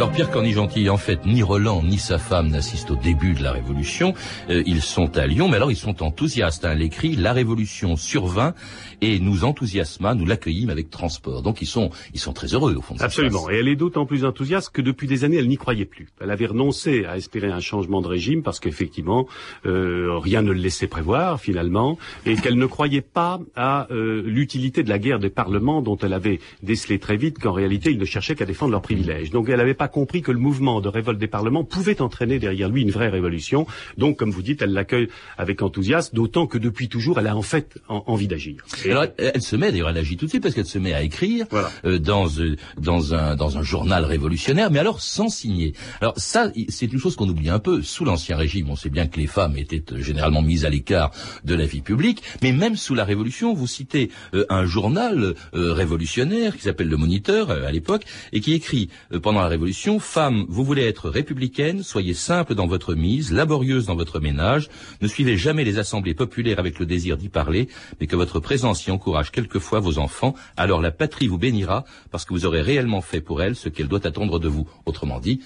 Alors 0.00 0.12
Pierre 0.12 0.30
Corny-Gentil, 0.30 0.88
en 0.88 0.96
fait, 0.96 1.26
ni 1.26 1.42
Roland 1.42 1.82
ni 1.82 1.98
sa 1.98 2.16
femme 2.16 2.48
n'assistent 2.48 2.92
au 2.92 2.96
début 2.96 3.34
de 3.34 3.42
la 3.42 3.52
Révolution. 3.52 4.14
Euh, 4.48 4.62
ils 4.64 4.80
sont 4.80 5.18
à 5.18 5.26
Lyon, 5.26 5.48
mais 5.48 5.56
alors 5.56 5.70
ils 5.70 5.76
sont 5.76 6.02
enthousiastes. 6.02 6.64
Hein. 6.64 6.74
L'écrit, 6.74 7.16
la 7.16 7.34
Révolution 7.34 7.96
survint 7.96 8.54
et 9.02 9.18
nous 9.20 9.44
enthousiasma, 9.44 10.14
nous 10.14 10.24
l'accueillîmes 10.24 10.70
avec 10.70 10.88
transport. 10.88 11.42
Donc 11.42 11.60
ils 11.60 11.66
sont, 11.66 11.90
ils 12.14 12.20
sont 12.20 12.32
très 12.32 12.54
heureux 12.54 12.76
au 12.76 12.80
fond. 12.80 12.94
De 12.94 13.02
Absolument. 13.02 13.50
Et 13.50 13.56
elle 13.56 13.68
est 13.68 13.76
d'autant 13.76 14.06
plus 14.06 14.24
enthousiaste 14.24 14.70
que 14.70 14.80
depuis 14.80 15.06
des 15.06 15.24
années, 15.24 15.36
elle 15.36 15.48
n'y 15.48 15.58
croyait 15.58 15.84
plus. 15.84 16.08
Elle 16.18 16.30
avait 16.30 16.46
renoncé 16.46 17.04
à 17.04 17.18
espérer 17.18 17.50
un 17.50 17.60
changement 17.60 18.00
de 18.00 18.08
régime 18.08 18.42
parce 18.42 18.58
qu'effectivement, 18.58 19.26
euh, 19.66 20.16
rien 20.18 20.40
ne 20.40 20.52
le 20.52 20.60
laissait 20.60 20.86
prévoir 20.86 21.42
finalement, 21.42 21.98
et 22.24 22.36
qu'elle 22.36 22.56
ne 22.56 22.66
croyait 22.66 23.02
pas 23.02 23.38
à 23.54 23.86
euh, 23.90 24.22
l'utilité 24.24 24.82
de 24.82 24.88
la 24.88 24.98
guerre 24.98 25.18
des 25.18 25.28
parlements 25.28 25.82
dont 25.82 25.98
elle 25.98 26.14
avait 26.14 26.40
décelé 26.62 26.98
très 26.98 27.18
vite 27.18 27.38
qu'en 27.38 27.52
réalité, 27.52 27.90
ils 27.90 27.98
ne 27.98 28.06
cherchaient 28.06 28.34
qu'à 28.34 28.46
défendre 28.46 28.72
leurs 28.72 28.80
privilèges. 28.80 29.28
Donc 29.28 29.50
elle 29.50 29.58
n'avait 29.58 29.74
pas 29.74 29.89
compris 29.90 30.22
que 30.22 30.32
le 30.32 30.38
mouvement 30.38 30.80
de 30.80 30.88
révolte 30.88 31.18
des 31.18 31.26
parlements 31.26 31.64
pouvait 31.64 32.00
entraîner 32.00 32.38
derrière 32.38 32.68
lui 32.68 32.82
une 32.82 32.90
vraie 32.90 33.08
révolution. 33.08 33.66
Donc, 33.98 34.16
comme 34.16 34.30
vous 34.30 34.42
dites, 34.42 34.62
elle 34.62 34.72
l'accueille 34.72 35.08
avec 35.38 35.62
enthousiasme, 35.62 36.14
d'autant 36.14 36.46
que 36.46 36.58
depuis 36.58 36.88
toujours, 36.88 37.18
elle 37.18 37.26
a 37.26 37.36
en 37.36 37.42
fait 37.42 37.78
envie 37.88 38.28
d'agir. 38.28 38.64
Alors, 38.84 39.06
elle 39.18 39.42
se 39.42 39.56
met, 39.56 39.70
d'ailleurs, 39.70 39.90
elle 39.90 39.98
agit 39.98 40.16
tout 40.16 40.26
de 40.26 40.30
suite 40.30 40.42
parce 40.42 40.54
qu'elle 40.54 40.66
se 40.66 40.78
met 40.78 40.92
à 40.92 41.02
écrire 41.02 41.46
euh, 41.84 41.98
dans 41.98 42.26
euh, 42.38 42.56
dans 42.78 43.14
un 43.14 43.36
dans 43.36 43.58
un 43.58 43.62
journal 43.62 44.04
révolutionnaire, 44.04 44.70
mais 44.70 44.78
alors 44.78 45.00
sans 45.00 45.28
signer. 45.28 45.74
Alors 46.00 46.14
ça, 46.18 46.50
c'est 46.68 46.92
une 46.92 46.98
chose 46.98 47.16
qu'on 47.16 47.28
oublie 47.28 47.48
un 47.48 47.58
peu. 47.58 47.82
Sous 47.82 48.04
l'Ancien 48.04 48.36
Régime, 48.36 48.70
on 48.70 48.76
sait 48.76 48.90
bien 48.90 49.06
que 49.06 49.18
les 49.18 49.26
femmes 49.26 49.56
étaient 49.56 49.84
euh, 49.92 50.00
généralement 50.00 50.42
mises 50.42 50.64
à 50.64 50.70
l'écart 50.70 51.10
de 51.44 51.54
la 51.54 51.66
vie 51.66 51.80
publique, 51.80 52.22
mais 52.42 52.52
même 52.52 52.76
sous 52.76 52.94
la 52.94 53.04
Révolution, 53.04 53.54
vous 53.54 53.66
citez 53.66 54.10
un 54.48 54.64
journal 54.64 55.34
révolutionnaire 55.52 56.56
qui 56.56 56.62
s'appelle 56.62 56.88
Le 56.88 56.96
Moniteur 56.96 57.50
à 57.50 57.72
l'époque 57.72 58.04
et 58.32 58.40
qui 58.40 58.52
écrit 58.52 58.88
pendant 59.22 59.40
la 59.40 59.48
Révolution 59.48 59.79
Femme, 59.98 60.44
vous 60.48 60.62
voulez 60.62 60.86
être 60.86 61.08
républicaine, 61.08 61.82
soyez 61.82 62.12
simple 62.12 62.54
dans 62.54 62.66
votre 62.66 62.94
mise, 62.94 63.32
laborieuse 63.32 63.86
dans 63.86 63.96
votre 63.96 64.20
ménage, 64.20 64.68
ne 65.00 65.08
suivez 65.08 65.38
jamais 65.38 65.64
les 65.64 65.78
assemblées 65.78 66.12
populaires 66.12 66.58
avec 66.58 66.78
le 66.78 66.84
désir 66.84 67.16
d'y 67.16 67.30
parler, 67.30 67.66
mais 67.98 68.06
que 68.06 68.14
votre 68.14 68.40
présence 68.40 68.86
y 68.86 68.90
encourage 68.90 69.30
quelquefois 69.30 69.80
vos 69.80 69.98
enfants, 69.98 70.34
alors 70.58 70.82
la 70.82 70.90
patrie 70.90 71.28
vous 71.28 71.38
bénira, 71.38 71.86
parce 72.10 72.26
que 72.26 72.34
vous 72.34 72.44
aurez 72.44 72.60
réellement 72.60 73.00
fait 73.00 73.22
pour 73.22 73.40
elle 73.40 73.56
ce 73.56 73.70
qu'elle 73.70 73.88
doit 73.88 74.06
attendre 74.06 74.38
de 74.38 74.48
vous. 74.48 74.68
Autrement 74.84 75.18
dit, 75.18 75.40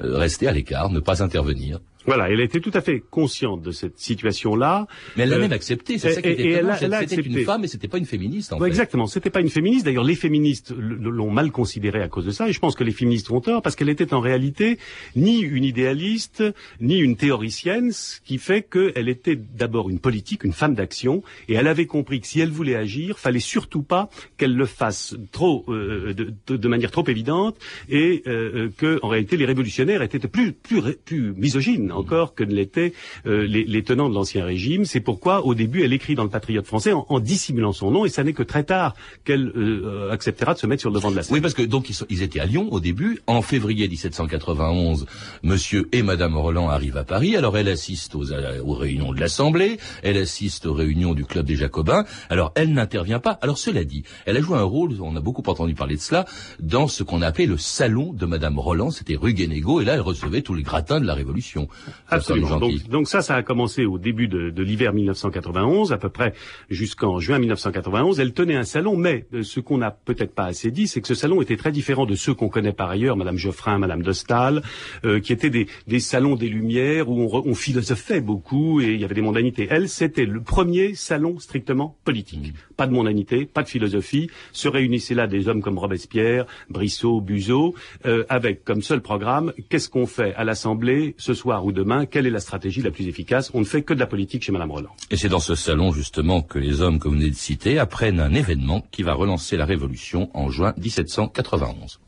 euh, 0.00 0.16
restez 0.16 0.46
à 0.46 0.52
l'écart, 0.52 0.90
ne 0.90 1.00
pas 1.00 1.20
intervenir. 1.20 1.80
Voilà, 2.06 2.30
elle 2.30 2.40
était 2.40 2.60
tout 2.60 2.70
à 2.74 2.80
fait 2.80 3.02
consciente 3.10 3.62
de 3.62 3.70
cette 3.70 3.98
situation-là. 3.98 4.86
Mais 5.16 5.22
elle 5.22 5.30
l'a 5.30 5.36
euh, 5.36 5.40
même 5.40 5.52
accepté, 5.52 5.98
c'est 5.98 6.12
ça 6.12 6.22
qui 6.22 6.28
était 6.28 6.58
étonnant. 6.58 6.74
C'était 6.76 7.22
une 7.22 7.44
femme, 7.44 7.60
mais 7.60 7.68
c'était 7.68 7.88
pas 7.88 7.98
une 7.98 8.06
féministe, 8.06 8.52
en 8.52 8.58
fait. 8.58 8.66
Exactement, 8.66 9.06
c'était 9.06 9.30
pas 9.30 9.40
une 9.40 9.50
féministe. 9.50 9.84
D'ailleurs, 9.84 10.04
les 10.04 10.16
féministes 10.16 10.74
l'ont 10.76 11.30
mal 11.30 11.52
considérée 11.52 12.02
à 12.02 12.08
cause 12.08 12.26
de 12.26 12.30
ça, 12.30 12.48
et 12.48 12.52
je 12.52 12.58
pense 12.58 12.74
que 12.74 12.84
les 12.84 12.92
féministes 12.92 13.30
ont 13.30 13.40
tort, 13.40 13.62
parce 13.62 13.76
qu'elle 13.76 13.88
était 13.88 14.14
en 14.14 14.20
réalité 14.20 14.78
ni 15.14 15.40
une 15.40 15.64
idéaliste, 15.64 16.42
ni 16.80 16.98
une 16.98 17.16
théoricienne, 17.16 17.92
ce 17.92 18.20
qui 18.20 18.38
fait 18.38 18.62
qu'elle 18.62 19.08
était 19.08 19.36
d'abord 19.36 19.90
une 19.90 20.00
politique, 20.00 20.44
une 20.44 20.52
femme 20.52 20.74
d'action, 20.74 21.22
et 21.48 21.54
elle 21.54 21.68
avait 21.68 21.86
compris 21.86 22.20
que 22.20 22.26
si 22.26 22.40
elle 22.40 22.50
voulait 22.50 22.76
agir, 22.76 23.18
fallait 23.18 23.38
surtout 23.40 23.82
pas 23.82 24.10
qu'elle 24.38 24.56
le 24.56 24.66
fasse 24.66 25.16
trop, 25.30 25.64
euh, 25.68 26.14
de, 26.14 26.56
de, 26.56 26.68
manière 26.68 26.90
trop 26.90 27.06
évidente, 27.06 27.56
et 27.88 28.22
euh, 28.26 28.70
que, 28.76 28.98
en 29.02 29.08
réalité, 29.08 29.36
les 29.36 29.44
révolutionnaires 29.44 30.02
étaient 30.02 30.18
plus, 30.18 30.52
plus, 30.52 30.80
plus 31.04 31.32
misogynes 31.34 31.91
encore 31.92 32.34
que 32.34 32.44
ne 32.44 32.52
l'étaient 32.52 32.92
euh, 33.26 33.46
les, 33.46 33.82
tenants 33.82 34.08
de 34.08 34.14
l'Ancien 34.14 34.44
Régime. 34.44 34.84
C'est 34.84 35.00
pourquoi, 35.00 35.44
au 35.44 35.54
début, 35.54 35.82
elle 35.82 35.92
écrit 35.92 36.14
dans 36.14 36.24
le 36.24 36.30
Patriote 36.30 36.66
français 36.66 36.92
en, 36.92 37.20
dissimulant 37.20 37.72
son 37.72 37.90
nom, 37.90 38.04
et 38.04 38.08
ça 38.08 38.24
n'est 38.24 38.32
que 38.32 38.42
très 38.42 38.64
tard 38.64 38.94
qu'elle 39.24 39.52
euh, 39.56 40.10
acceptera 40.10 40.54
de 40.54 40.58
se 40.58 40.66
mettre 40.66 40.80
sur 40.80 40.90
le 40.90 40.94
devant 40.94 41.10
de 41.10 41.16
la 41.16 41.22
scène. 41.22 41.34
Oui, 41.34 41.40
parce 41.40 41.54
que 41.54 41.62
donc 41.62 41.90
ils, 42.08 42.22
étaient 42.22 42.40
à 42.40 42.46
Lyon 42.46 42.68
au 42.70 42.80
début. 42.80 43.20
En 43.26 43.42
février 43.42 43.88
1791, 43.88 45.06
Monsieur 45.42 45.88
et 45.92 46.02
Madame 46.02 46.36
Roland 46.36 46.68
arrivent 46.68 46.96
à 46.96 47.04
Paris. 47.04 47.36
Alors 47.36 47.56
elle 47.56 47.68
assiste 47.68 48.14
aux, 48.14 48.32
aux 48.32 48.74
réunions 48.74 49.12
de 49.12 49.20
l'Assemblée, 49.20 49.78
elle 50.02 50.16
assiste 50.16 50.66
aux 50.66 50.74
réunions 50.74 51.14
du 51.14 51.24
Club 51.24 51.46
des 51.46 51.56
Jacobins. 51.56 52.04
Alors 52.30 52.52
elle 52.54 52.72
n'intervient 52.72 53.20
pas. 53.20 53.38
Alors 53.40 53.58
cela 53.58 53.84
dit, 53.84 54.04
elle 54.26 54.36
a 54.36 54.40
joué 54.40 54.58
un 54.58 54.62
rôle, 54.62 54.96
on 55.00 55.16
a 55.16 55.20
beaucoup 55.20 55.42
entendu 55.46 55.74
parler 55.74 55.96
de 55.96 56.00
cela, 56.00 56.24
dans 56.60 56.88
ce 56.88 57.02
qu'on 57.02 57.22
appelait 57.22 57.46
le 57.46 57.58
salon 57.58 58.12
de 58.12 58.26
Madame 58.26 58.58
Roland. 58.58 58.90
C'était 58.90 59.16
rue 59.16 59.34
Guénégaud, 59.34 59.80
et 59.80 59.84
là 59.84 59.94
elle 59.94 60.00
recevait 60.00 60.42
tous 60.42 60.54
les 60.54 60.62
gratins 60.62 61.00
de 61.00 61.06
la 61.06 61.14
Révolution. 61.14 61.68
Absolument. 62.08 62.58
Donc, 62.58 62.88
donc, 62.88 63.08
ça, 63.08 63.22
ça 63.22 63.34
a 63.36 63.42
commencé 63.42 63.84
au 63.84 63.98
début 63.98 64.28
de, 64.28 64.50
de 64.50 64.62
l'hiver 64.62 64.92
1991, 64.92 65.92
à 65.92 65.98
peu 65.98 66.08
près 66.08 66.34
jusqu'en 66.70 67.18
juin 67.18 67.38
1991. 67.38 68.20
Elle 68.20 68.32
tenait 68.32 68.56
un 68.56 68.64
salon, 68.64 68.96
mais 68.96 69.26
euh, 69.34 69.42
ce 69.42 69.60
qu'on 69.60 69.78
n'a 69.78 69.90
peut-être 69.90 70.34
pas 70.34 70.44
assez 70.44 70.70
dit, 70.70 70.86
c'est 70.86 71.00
que 71.00 71.08
ce 71.08 71.14
salon 71.14 71.42
était 71.42 71.56
très 71.56 71.72
différent 71.72 72.06
de 72.06 72.14
ceux 72.14 72.34
qu'on 72.34 72.48
connaît 72.48 72.72
par 72.72 72.90
ailleurs, 72.90 73.16
Madame 73.16 73.36
Geoffrin, 73.36 73.78
Madame 73.78 74.02
de 74.02 74.12
Stahl, 74.12 74.62
euh, 75.04 75.20
qui 75.20 75.32
étaient 75.32 75.50
des, 75.50 75.66
des, 75.86 76.00
salons 76.00 76.36
des 76.36 76.48
Lumières 76.48 77.08
où 77.08 77.20
on, 77.20 77.42
on, 77.46 77.54
philosophait 77.54 78.20
beaucoup 78.20 78.80
et 78.80 78.92
il 78.92 79.00
y 79.00 79.04
avait 79.04 79.14
des 79.14 79.22
mondanités. 79.22 79.66
Elle, 79.70 79.88
c'était 79.88 80.24
le 80.24 80.40
premier 80.40 80.94
salon 80.94 81.38
strictement 81.38 81.96
politique. 82.04 82.52
Mmh. 82.52 82.74
Pas 82.76 82.86
de 82.86 82.92
mondanité, 82.92 83.46
pas 83.46 83.62
de 83.62 83.68
philosophie. 83.68 84.30
Se 84.52 84.68
réunissaient 84.68 85.14
là 85.14 85.26
des 85.26 85.48
hommes 85.48 85.62
comme 85.62 85.78
Robespierre, 85.78 86.46
Brissot, 86.68 87.20
Buzot, 87.20 87.74
euh, 88.06 88.24
avec 88.28 88.64
comme 88.64 88.82
seul 88.82 89.00
programme 89.00 89.52
qu'est-ce 89.68 89.88
qu'on 89.88 90.06
fait 90.06 90.34
à 90.34 90.44
l'Assemblée 90.44 91.14
ce 91.18 91.34
soir 91.34 91.64
ou 91.64 91.71
demain 91.72 92.06
quelle 92.06 92.26
est 92.26 92.30
la 92.30 92.40
stratégie 92.40 92.82
la 92.82 92.90
plus 92.90 93.08
efficace? 93.08 93.50
On 93.54 93.60
ne 93.60 93.64
fait 93.64 93.82
que 93.82 93.94
de 93.94 94.00
la 94.00 94.06
politique 94.06 94.44
chez 94.44 94.52
Madame 94.52 94.70
Roland. 94.70 94.90
Et 95.10 95.16
c'est 95.16 95.28
dans 95.28 95.40
ce 95.40 95.54
salon 95.54 95.92
justement 95.92 96.42
que 96.42 96.58
les 96.58 96.80
hommes 96.80 96.98
que 96.98 97.08
vous 97.08 97.14
venez 97.14 97.30
de 97.30 97.34
citer 97.34 97.78
apprennent 97.78 98.20
un 98.20 98.32
événement 98.34 98.84
qui 98.90 99.02
va 99.02 99.14
relancer 99.14 99.56
la 99.56 99.64
Révolution 99.64 100.30
en 100.34 100.50
juin 100.50 100.74
1791. 100.76 102.00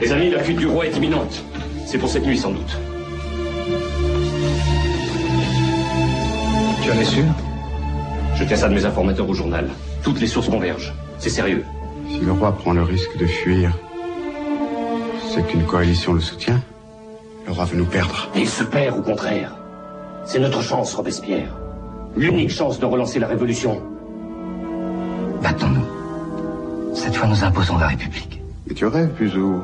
Les 0.00 0.12
amis, 0.12 0.30
la 0.30 0.42
fuite 0.42 0.58
du 0.58 0.66
roi 0.66 0.86
est 0.86 0.96
imminente. 0.96 1.44
C'est 1.86 1.98
pour 1.98 2.08
cette 2.08 2.24
nuit 2.24 2.38
sans 2.38 2.52
doute. 2.52 2.78
Tu 6.82 6.90
en 6.90 7.00
es 7.00 7.04
sûr? 7.04 7.24
Je 8.36 8.44
tiens 8.44 8.56
ça 8.56 8.68
de 8.68 8.74
mes 8.74 8.84
informateurs 8.84 9.28
au 9.28 9.34
journal. 9.34 9.68
Toutes 10.02 10.20
les 10.20 10.26
sources 10.26 10.48
convergent. 10.48 10.94
C'est 11.18 11.30
sérieux. 11.30 11.64
Si 12.08 12.20
le 12.20 12.32
roi 12.32 12.56
prend 12.56 12.72
le 12.72 12.82
risque 12.82 13.16
de 13.18 13.26
fuir, 13.26 13.76
c'est 15.28 15.46
qu'une 15.46 15.64
coalition 15.64 16.12
le 16.12 16.20
soutient 16.20 16.62
le 17.46 17.52
roi 17.52 17.64
veut 17.64 17.76
nous 17.76 17.86
perdre. 17.86 18.28
il 18.34 18.48
se 18.48 18.64
perd 18.64 18.98
au 18.98 19.02
contraire. 19.02 19.52
C'est 20.26 20.38
notre 20.38 20.62
chance, 20.62 20.94
Robespierre. 20.94 21.52
L'unique 22.16 22.50
chance 22.50 22.78
de 22.78 22.86
relancer 22.86 23.18
la 23.18 23.26
révolution. 23.26 23.82
Battons-nous. 25.42 26.94
Cette 26.94 27.14
fois, 27.16 27.28
nous 27.28 27.42
imposons 27.44 27.78
la 27.78 27.88
République. 27.88 28.40
Mais 28.66 28.74
tu 28.74 28.86
rêves, 28.86 29.10
Puzou. 29.10 29.62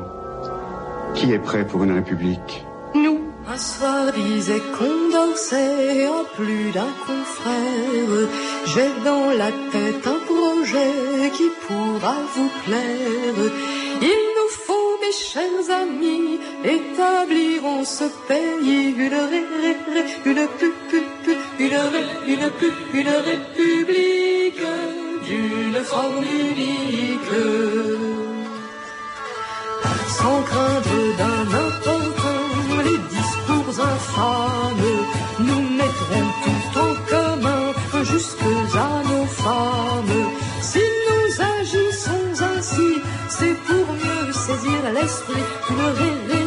Qui 1.13 1.33
est 1.33 1.39
prêt 1.39 1.65
pour 1.65 1.83
une 1.83 1.93
République? 1.93 2.65
Nous. 2.95 3.19
Un 3.49 3.57
soir 3.57 4.11
disait 4.13 4.61
Condorcet 4.77 6.05
en 6.07 6.25
plus 6.35 6.71
d'un 6.71 6.91
confrère. 7.05 8.27
J'ai 8.65 8.89
dans 9.05 9.31
la 9.37 9.51
tête 9.71 10.05
un 10.05 10.19
projet 10.25 11.31
qui 11.31 11.49
pourra 11.65 12.15
vous 12.35 12.49
plaire. 12.65 13.51
Il 14.01 14.26
mes 15.07 15.13
chers 15.13 15.69
amis, 15.81 16.39
établiront 16.63 17.83
ce 17.83 18.05
pays 18.27 18.95
une 19.05 19.19
ré, 19.31 19.43
une 20.25 20.47
pu, 20.57 20.71
une 21.59 21.75
ré, 21.93 22.03
une 22.27 22.49
pu, 22.59 22.67
une 22.93 23.13
république 23.29 24.67
d'une 25.27 25.79
forme 25.91 26.23
unique. 26.23 27.35
Sans 30.17 30.41
craindre 30.49 30.99
d'un 31.19 31.43
important 31.67 32.37
les 32.87 32.99
discours 33.15 33.75
infâmes, 33.93 34.89
nous 35.47 35.63
mettrons 35.79 36.29
and 45.09 45.81
i'll 45.81 45.93
live 45.93 46.31
in 46.31 46.46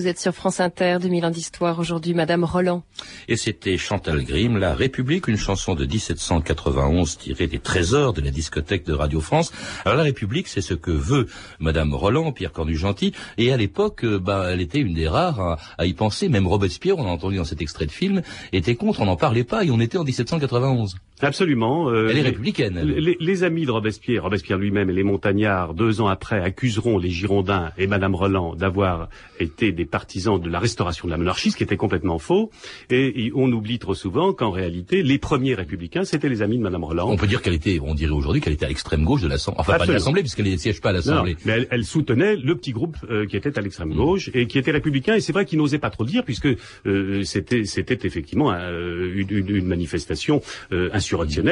Vous 0.00 0.08
êtes 0.08 0.18
sur 0.18 0.34
France 0.34 0.60
Inter, 0.60 0.96
2000 1.02 1.26
ans 1.26 1.30
d'histoire, 1.30 1.78
aujourd'hui 1.78 2.14
Madame 2.14 2.42
Roland. 2.42 2.82
Et 3.28 3.36
c'était 3.36 3.76
Chantal 3.76 4.24
Grimm, 4.24 4.56
La 4.56 4.74
République, 4.74 5.28
une 5.28 5.36
chanson 5.36 5.74
de 5.74 5.84
1791 5.84 7.18
tirée 7.18 7.46
des 7.46 7.58
trésors 7.58 8.14
de 8.14 8.22
la 8.22 8.30
discothèque 8.30 8.86
de 8.86 8.94
Radio 8.94 9.20
France. 9.20 9.52
Alors 9.84 9.98
La 9.98 10.04
République, 10.04 10.48
c'est 10.48 10.62
ce 10.62 10.72
que 10.72 10.90
veut 10.90 11.26
Madame 11.58 11.92
Roland, 11.92 12.32
Pierre 12.32 12.52
Cornu-Gentil, 12.52 13.12
et 13.36 13.52
à 13.52 13.58
l'époque, 13.58 14.06
euh, 14.06 14.18
bah, 14.18 14.46
elle 14.48 14.62
était 14.62 14.78
une 14.78 14.94
des 14.94 15.06
rares 15.06 15.38
à, 15.38 15.58
à, 15.76 15.84
y 15.84 15.92
penser. 15.92 16.30
Même 16.30 16.46
Robespierre, 16.46 16.96
on 16.96 17.04
a 17.04 17.10
entendu 17.10 17.36
dans 17.36 17.44
cet 17.44 17.60
extrait 17.60 17.84
de 17.84 17.92
film, 17.92 18.22
était 18.54 18.76
contre, 18.76 19.02
on 19.02 19.04
n'en 19.04 19.16
parlait 19.16 19.44
pas, 19.44 19.66
et 19.66 19.70
on 19.70 19.80
était 19.80 19.98
en 19.98 20.04
1791. 20.04 20.96
Absolument. 21.22 21.88
Euh, 21.90 22.08
elle 22.10 22.18
est 22.18 22.22
républicaine. 22.22 22.76
Elle. 22.76 22.90
Les, 22.90 23.16
les, 23.18 23.44
amis 23.44 23.66
de 23.66 23.70
Robespierre, 23.70 24.24
Robespierre 24.24 24.58
lui-même 24.58 24.90
et 24.90 24.92
les 24.92 25.02
montagnards, 25.02 25.74
deux 25.74 26.00
ans 26.00 26.08
après, 26.08 26.40
accuseront 26.40 26.98
les 26.98 27.10
Girondins 27.10 27.72
et 27.78 27.86
Madame 27.86 28.14
Roland 28.14 28.54
d'avoir 28.54 29.08
été 29.38 29.72
des 29.72 29.84
partisans 29.84 30.40
de 30.40 30.48
la 30.48 30.58
restauration 30.58 31.06
de 31.06 31.10
la 31.10 31.18
monarchie, 31.18 31.50
ce 31.50 31.56
qui 31.56 31.62
était 31.62 31.76
complètement 31.76 32.18
faux. 32.18 32.50
Et, 32.90 33.26
et 33.26 33.32
on 33.34 33.50
oublie 33.52 33.78
trop 33.78 33.94
souvent 33.94 34.32
qu'en 34.32 34.50
réalité, 34.50 35.02
les 35.02 35.18
premiers 35.18 35.54
républicains, 35.54 36.04
c'était 36.04 36.28
les 36.28 36.42
amis 36.42 36.58
de 36.58 36.62
Madame 36.62 36.84
Roland. 36.84 37.10
On 37.10 37.16
peut 37.16 37.26
dire 37.26 37.42
qu'elle 37.42 37.54
était, 37.54 37.78
on 37.82 37.94
dirait 37.94 38.12
aujourd'hui 38.12 38.40
qu'elle 38.40 38.52
était 38.52 38.66
à 38.66 38.68
l'extrême 38.68 39.04
gauche 39.04 39.22
de 39.22 39.28
l'Assemblée. 39.28 39.60
Enfin, 39.60 39.72
Absolument. 39.72 39.86
pas 39.86 39.92
de 39.92 39.98
l'Assemblée, 39.98 40.22
puisqu'elle 40.22 40.50
ne 40.50 40.56
siège 40.56 40.80
pas 40.80 40.90
à 40.90 40.92
l'Assemblée. 40.92 41.36
Mais 41.44 41.52
elle, 41.52 41.68
elle, 41.70 41.84
soutenait 41.84 42.36
le 42.36 42.56
petit 42.56 42.72
groupe 42.72 42.96
euh, 43.10 43.26
qui 43.26 43.36
était 43.36 43.58
à 43.58 43.62
l'extrême 43.62 43.94
gauche 43.94 44.28
mmh. 44.28 44.38
et 44.38 44.46
qui 44.46 44.58
était 44.58 44.70
républicain. 44.70 45.14
Et 45.14 45.20
c'est 45.20 45.32
vrai 45.32 45.44
qu'il 45.44 45.58
n'osait 45.58 45.78
pas 45.78 45.90
trop 45.90 46.04
le 46.04 46.10
dire, 46.10 46.24
puisque 46.24 46.48
euh, 46.86 47.22
c'était, 47.24 47.64
c'était 47.64 48.06
effectivement 48.06 48.52
euh, 48.52 49.12
une, 49.14 49.30
une, 49.30 49.56
une, 49.56 49.66
manifestation 49.66 50.42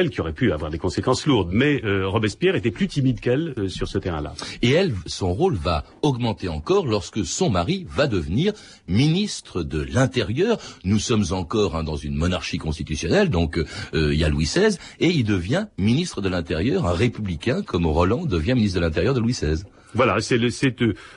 qui 0.09 0.21
aurait 0.21 0.33
pu 0.33 0.51
avoir 0.51 0.71
des 0.71 0.77
conséquences 0.77 1.25
lourdes. 1.25 1.49
Mais 1.51 1.83
euh, 1.83 2.07
Robespierre 2.07 2.55
était 2.55 2.71
plus 2.71 2.87
timide 2.87 3.19
qu'elle 3.19 3.53
euh, 3.57 3.67
sur 3.67 3.87
ce 3.87 3.97
terrain-là. 3.97 4.33
Et 4.61 4.71
elle, 4.71 4.93
son 5.05 5.33
rôle 5.33 5.55
va 5.55 5.83
augmenter 6.01 6.47
encore 6.47 6.87
lorsque 6.87 7.25
son 7.25 7.49
mari 7.49 7.85
va 7.89 8.07
devenir 8.07 8.53
ministre 8.87 9.63
de 9.63 9.81
l'Intérieur. 9.81 10.57
Nous 10.83 10.99
sommes 10.99 11.25
encore 11.31 11.75
hein, 11.75 11.83
dans 11.83 11.97
une 11.97 12.15
monarchie 12.15 12.57
constitutionnelle, 12.57 13.29
donc 13.29 13.57
euh, 13.57 14.13
il 14.13 14.19
y 14.19 14.23
a 14.23 14.29
Louis 14.29 14.45
XVI, 14.45 14.77
et 14.99 15.09
il 15.09 15.23
devient 15.23 15.67
ministre 15.77 16.21
de 16.21 16.29
l'Intérieur, 16.29 16.85
un 16.85 16.93
républicain 16.93 17.61
comme 17.61 17.85
Roland 17.85 18.25
devient 18.25 18.53
ministre 18.53 18.79
de 18.79 18.85
l'Intérieur 18.85 19.13
de 19.13 19.19
Louis 19.19 19.33
XVI. 19.33 19.63
Voilà, 19.95 20.21
c'est 20.21 20.35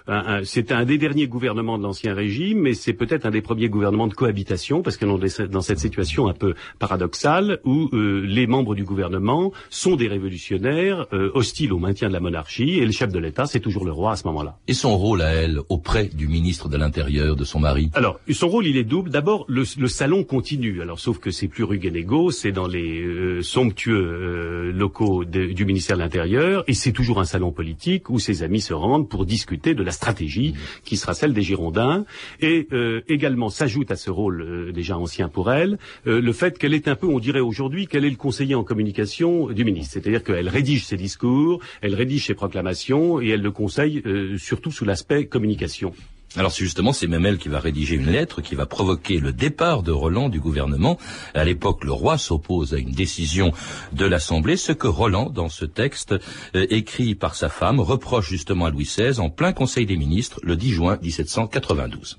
un, 0.07 0.41
un, 0.41 0.43
un, 0.71 0.85
des 0.85 0.99
derniers 0.99 1.27
gouvernements 1.27 1.77
de 1.77 1.83
l'Ancien 1.83 2.15
Régime, 2.15 2.61
mais 2.61 2.73
c'est 2.73 2.95
peut-être 2.95 3.27
un 3.27 3.31
des 3.31 3.43
premiers 3.43 3.69
gouvernements 3.69 4.07
de 4.07 4.15
cohabitation, 4.15 4.83
parce 4.83 4.97
que 4.97 5.05
est 5.05 5.43
dans 5.43 5.61
cette 5.61 5.79
situation 5.79 6.27
un 6.27 6.33
peu 6.33 6.55
paradoxale, 6.79 7.61
où 7.65 7.91
euh, 7.93 8.23
les 8.25 8.47
membres 8.47 8.75
du 8.75 8.85
gouvernement 8.85 9.53
sont 9.69 9.97
des 9.97 10.09
révolutionnaires, 10.09 11.07
euh, 11.13 11.31
hostiles 11.35 11.73
au 11.73 11.79
maintien 11.79 12.09
de 12.09 12.15
la 12.15 12.21
monarchie, 12.21 12.79
et 12.79 12.87
le 12.87 12.93
chef 12.93 13.13
de 13.13 13.19
l'État, 13.19 13.45
c'est 13.47 13.61
toujours 13.61 13.85
le 13.85 13.93
roi 13.93 14.13
à 14.13 14.17
ce 14.17 14.27
moment-là. 14.29 14.57
Et 14.69 14.75
son 14.75 14.97
rôle 14.97 15.21
à 15.21 15.33
elle, 15.35 15.61
auprès 15.69 16.07
du 16.07 16.27
ministre 16.29 16.71
de 16.71 16.79
l'Intérieur, 16.79 17.37
de 17.37 17.45
son 17.45 17.61
mari? 17.61 17.91
Alors, 17.93 18.21
son 18.31 18.49
rôle, 18.49 18.67
il 18.67 18.79
est 18.79 18.85
double. 18.85 19.11
D'abord, 19.11 19.45
le, 19.49 19.65
le, 19.79 19.89
salon 19.89 20.25
continue, 20.25 20.81
alors 20.81 20.99
sauf 20.99 21.19
que 21.19 21.31
c'est 21.31 21.49
plus 21.49 21.65
rue 21.65 21.79
Guénégo, 21.79 22.31
c'est 22.31 22.53
dans 22.53 22.67
les 22.67 23.03
euh, 23.03 23.43
somptueux 23.43 24.73
locaux 24.75 25.25
de, 25.25 25.53
du 25.53 25.67
ministère 25.67 25.97
de 25.99 26.03
l'Intérieur, 26.03 26.65
et 26.69 26.75
c'est 26.75 26.93
toujours 26.93 27.21
un 27.21 27.25
salon 27.25 27.53
politique 27.53 28.09
où 28.09 28.19
ses 28.19 28.43
amis 28.43 28.62
se 28.63 28.73
rendent 28.73 29.09
pour 29.09 29.27
discuter 29.27 29.75
de 29.75 29.83
la 29.83 29.93
stratégie 29.93 30.55
qui 30.85 30.97
sera 30.97 31.15
celle 31.15 31.35
des 31.35 31.43
Girondins. 31.43 32.05
Et 32.41 32.69
euh, 32.73 33.03
également 33.09 33.51
s'ajoute 33.51 33.91
à 33.91 33.97
ce 33.97 34.11
rôle 34.11 34.43
euh, 34.43 34.73
déjà 34.73 34.97
ancien 34.97 35.29
pour 35.29 35.53
elle 35.53 35.79
euh, 36.07 36.21
le 36.21 36.33
fait 36.33 36.59
qu'elle 36.59 36.75
est 36.75 36.89
un 36.89 36.97
peu, 36.97 37.07
on 37.07 37.19
dirait 37.19 37.41
aujourd'hui, 37.41 37.87
qu'elle 37.87 38.05
est 38.05 38.11
le 38.11 38.17
conseiller 38.17 38.55
en 38.55 38.65
communication 38.65 39.49
du 39.49 39.65
ministre. 39.65 39.95
C'est-à-dire 39.95 40.25
qu'elle 40.25 40.49
rédige 40.49 40.87
ses 40.87 40.97
discours, 40.97 41.61
elle 41.81 41.95
rédige 41.95 42.27
ses 42.27 42.35
proclamations 42.35 43.21
et 43.21 43.29
elle 43.29 43.43
le 43.43 43.51
conseille 43.51 44.03
surtout 44.39 44.71
sous 44.71 44.85
l'aspect 44.85 45.27
communication. 45.27 45.93
Alors 46.37 46.51
justement, 46.51 46.95
c'est 46.95 47.07
même 47.07 47.27
elle 47.27 47.37
qui 47.37 47.51
va 47.51 47.59
rédiger 47.59 47.95
une 47.97 48.11
lettre 48.11 48.41
qui 48.41 48.55
va 48.55 48.65
provoquer 48.65 49.19
le 49.19 49.33
départ 49.33 49.83
de 49.83 49.93
Roland 49.93 50.31
du 50.31 50.41
gouvernement. 50.41 50.97
À 51.35 51.45
l'époque, 51.45 51.85
le 51.85 51.93
roi 51.93 52.17
s'oppose 52.17 52.73
à 52.73 52.79
une 52.79 52.93
décision 52.93 53.53
de 53.93 54.07
l'Assemblée. 54.07 54.57
Ce 54.57 54.73
que 54.73 54.87
Roland, 54.87 55.29
dans 55.29 55.51
ce 55.51 55.67
texte, 55.67 56.15
euh, 56.55 56.67
écrit 56.71 57.15
par 57.15 57.35
sa 57.35 57.51
femme, 57.51 57.81
reproche 57.81 58.31
justement 58.31 58.65
à 58.65 58.71
Louis 58.71 58.85
XVI 58.85 59.21
en 59.21 59.29
plein 59.29 59.53
Conseil 59.53 59.85
des 59.85 59.97
ministres 59.97 60.41
le 60.43 60.57
10 60.57 60.71
juin 60.71 60.99
1792. 61.03 62.19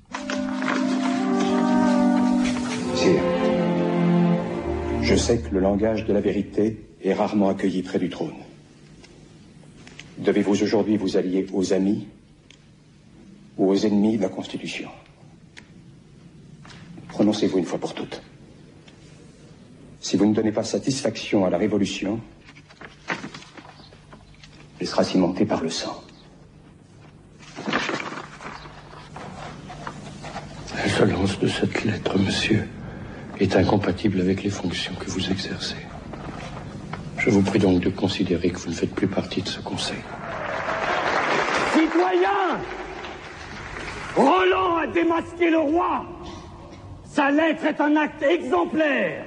Sire, 2.94 3.20
je 5.02 5.16
sais 5.16 5.40
que 5.40 5.52
le 5.52 5.60
langage 5.60 6.04
de 6.04 6.12
la 6.12 6.20
vérité 6.20 6.86
est 7.02 7.14
rarement 7.14 7.48
accueilli 7.48 7.82
près 7.82 7.98
du 7.98 8.10
trône. 8.10 8.32
Devez-vous 10.18 10.62
aujourd'hui 10.62 10.96
vous 10.96 11.16
allier 11.16 11.46
aux 11.52 11.72
amis 11.72 12.06
ou 13.56 13.70
aux 13.70 13.86
ennemis 13.86 14.16
de 14.16 14.22
la 14.22 14.28
Constitution. 14.28 14.88
Prononcez-vous 17.08 17.58
une 17.58 17.64
fois 17.64 17.78
pour 17.78 17.94
toutes. 17.94 18.20
Si 20.00 20.16
vous 20.16 20.26
ne 20.26 20.34
donnez 20.34 20.52
pas 20.52 20.64
satisfaction 20.64 21.44
à 21.44 21.50
la 21.50 21.58
Révolution, 21.58 22.20
elle 24.80 24.86
sera 24.86 25.04
cimentée 25.04 25.46
par 25.46 25.62
le 25.62 25.70
sang. 25.70 26.02
La 30.76 31.06
violence 31.06 31.38
de 31.38 31.48
cette 31.48 31.84
lettre, 31.84 32.18
monsieur, 32.18 32.68
est 33.40 33.56
incompatible 33.56 34.20
avec 34.20 34.42
les 34.42 34.50
fonctions 34.50 34.94
que 34.94 35.08
vous 35.10 35.30
exercez. 35.30 35.76
Je 37.18 37.30
vous 37.30 37.42
prie 37.42 37.58
donc 37.58 37.80
de 37.80 37.88
considérer 37.88 38.50
que 38.50 38.58
vous 38.58 38.70
ne 38.70 38.74
faites 38.74 38.94
plus 38.94 39.08
partie 39.08 39.40
de 39.42 39.48
ce 39.48 39.60
conseil. 39.60 40.02
Citoyens 41.72 42.60
Roland 44.16 44.76
a 44.76 44.86
démasqué 44.86 45.50
le 45.50 45.58
roi. 45.58 46.04
Sa 47.04 47.30
lettre 47.30 47.64
est 47.66 47.80
un 47.80 47.96
acte 47.96 48.22
exemplaire 48.22 49.24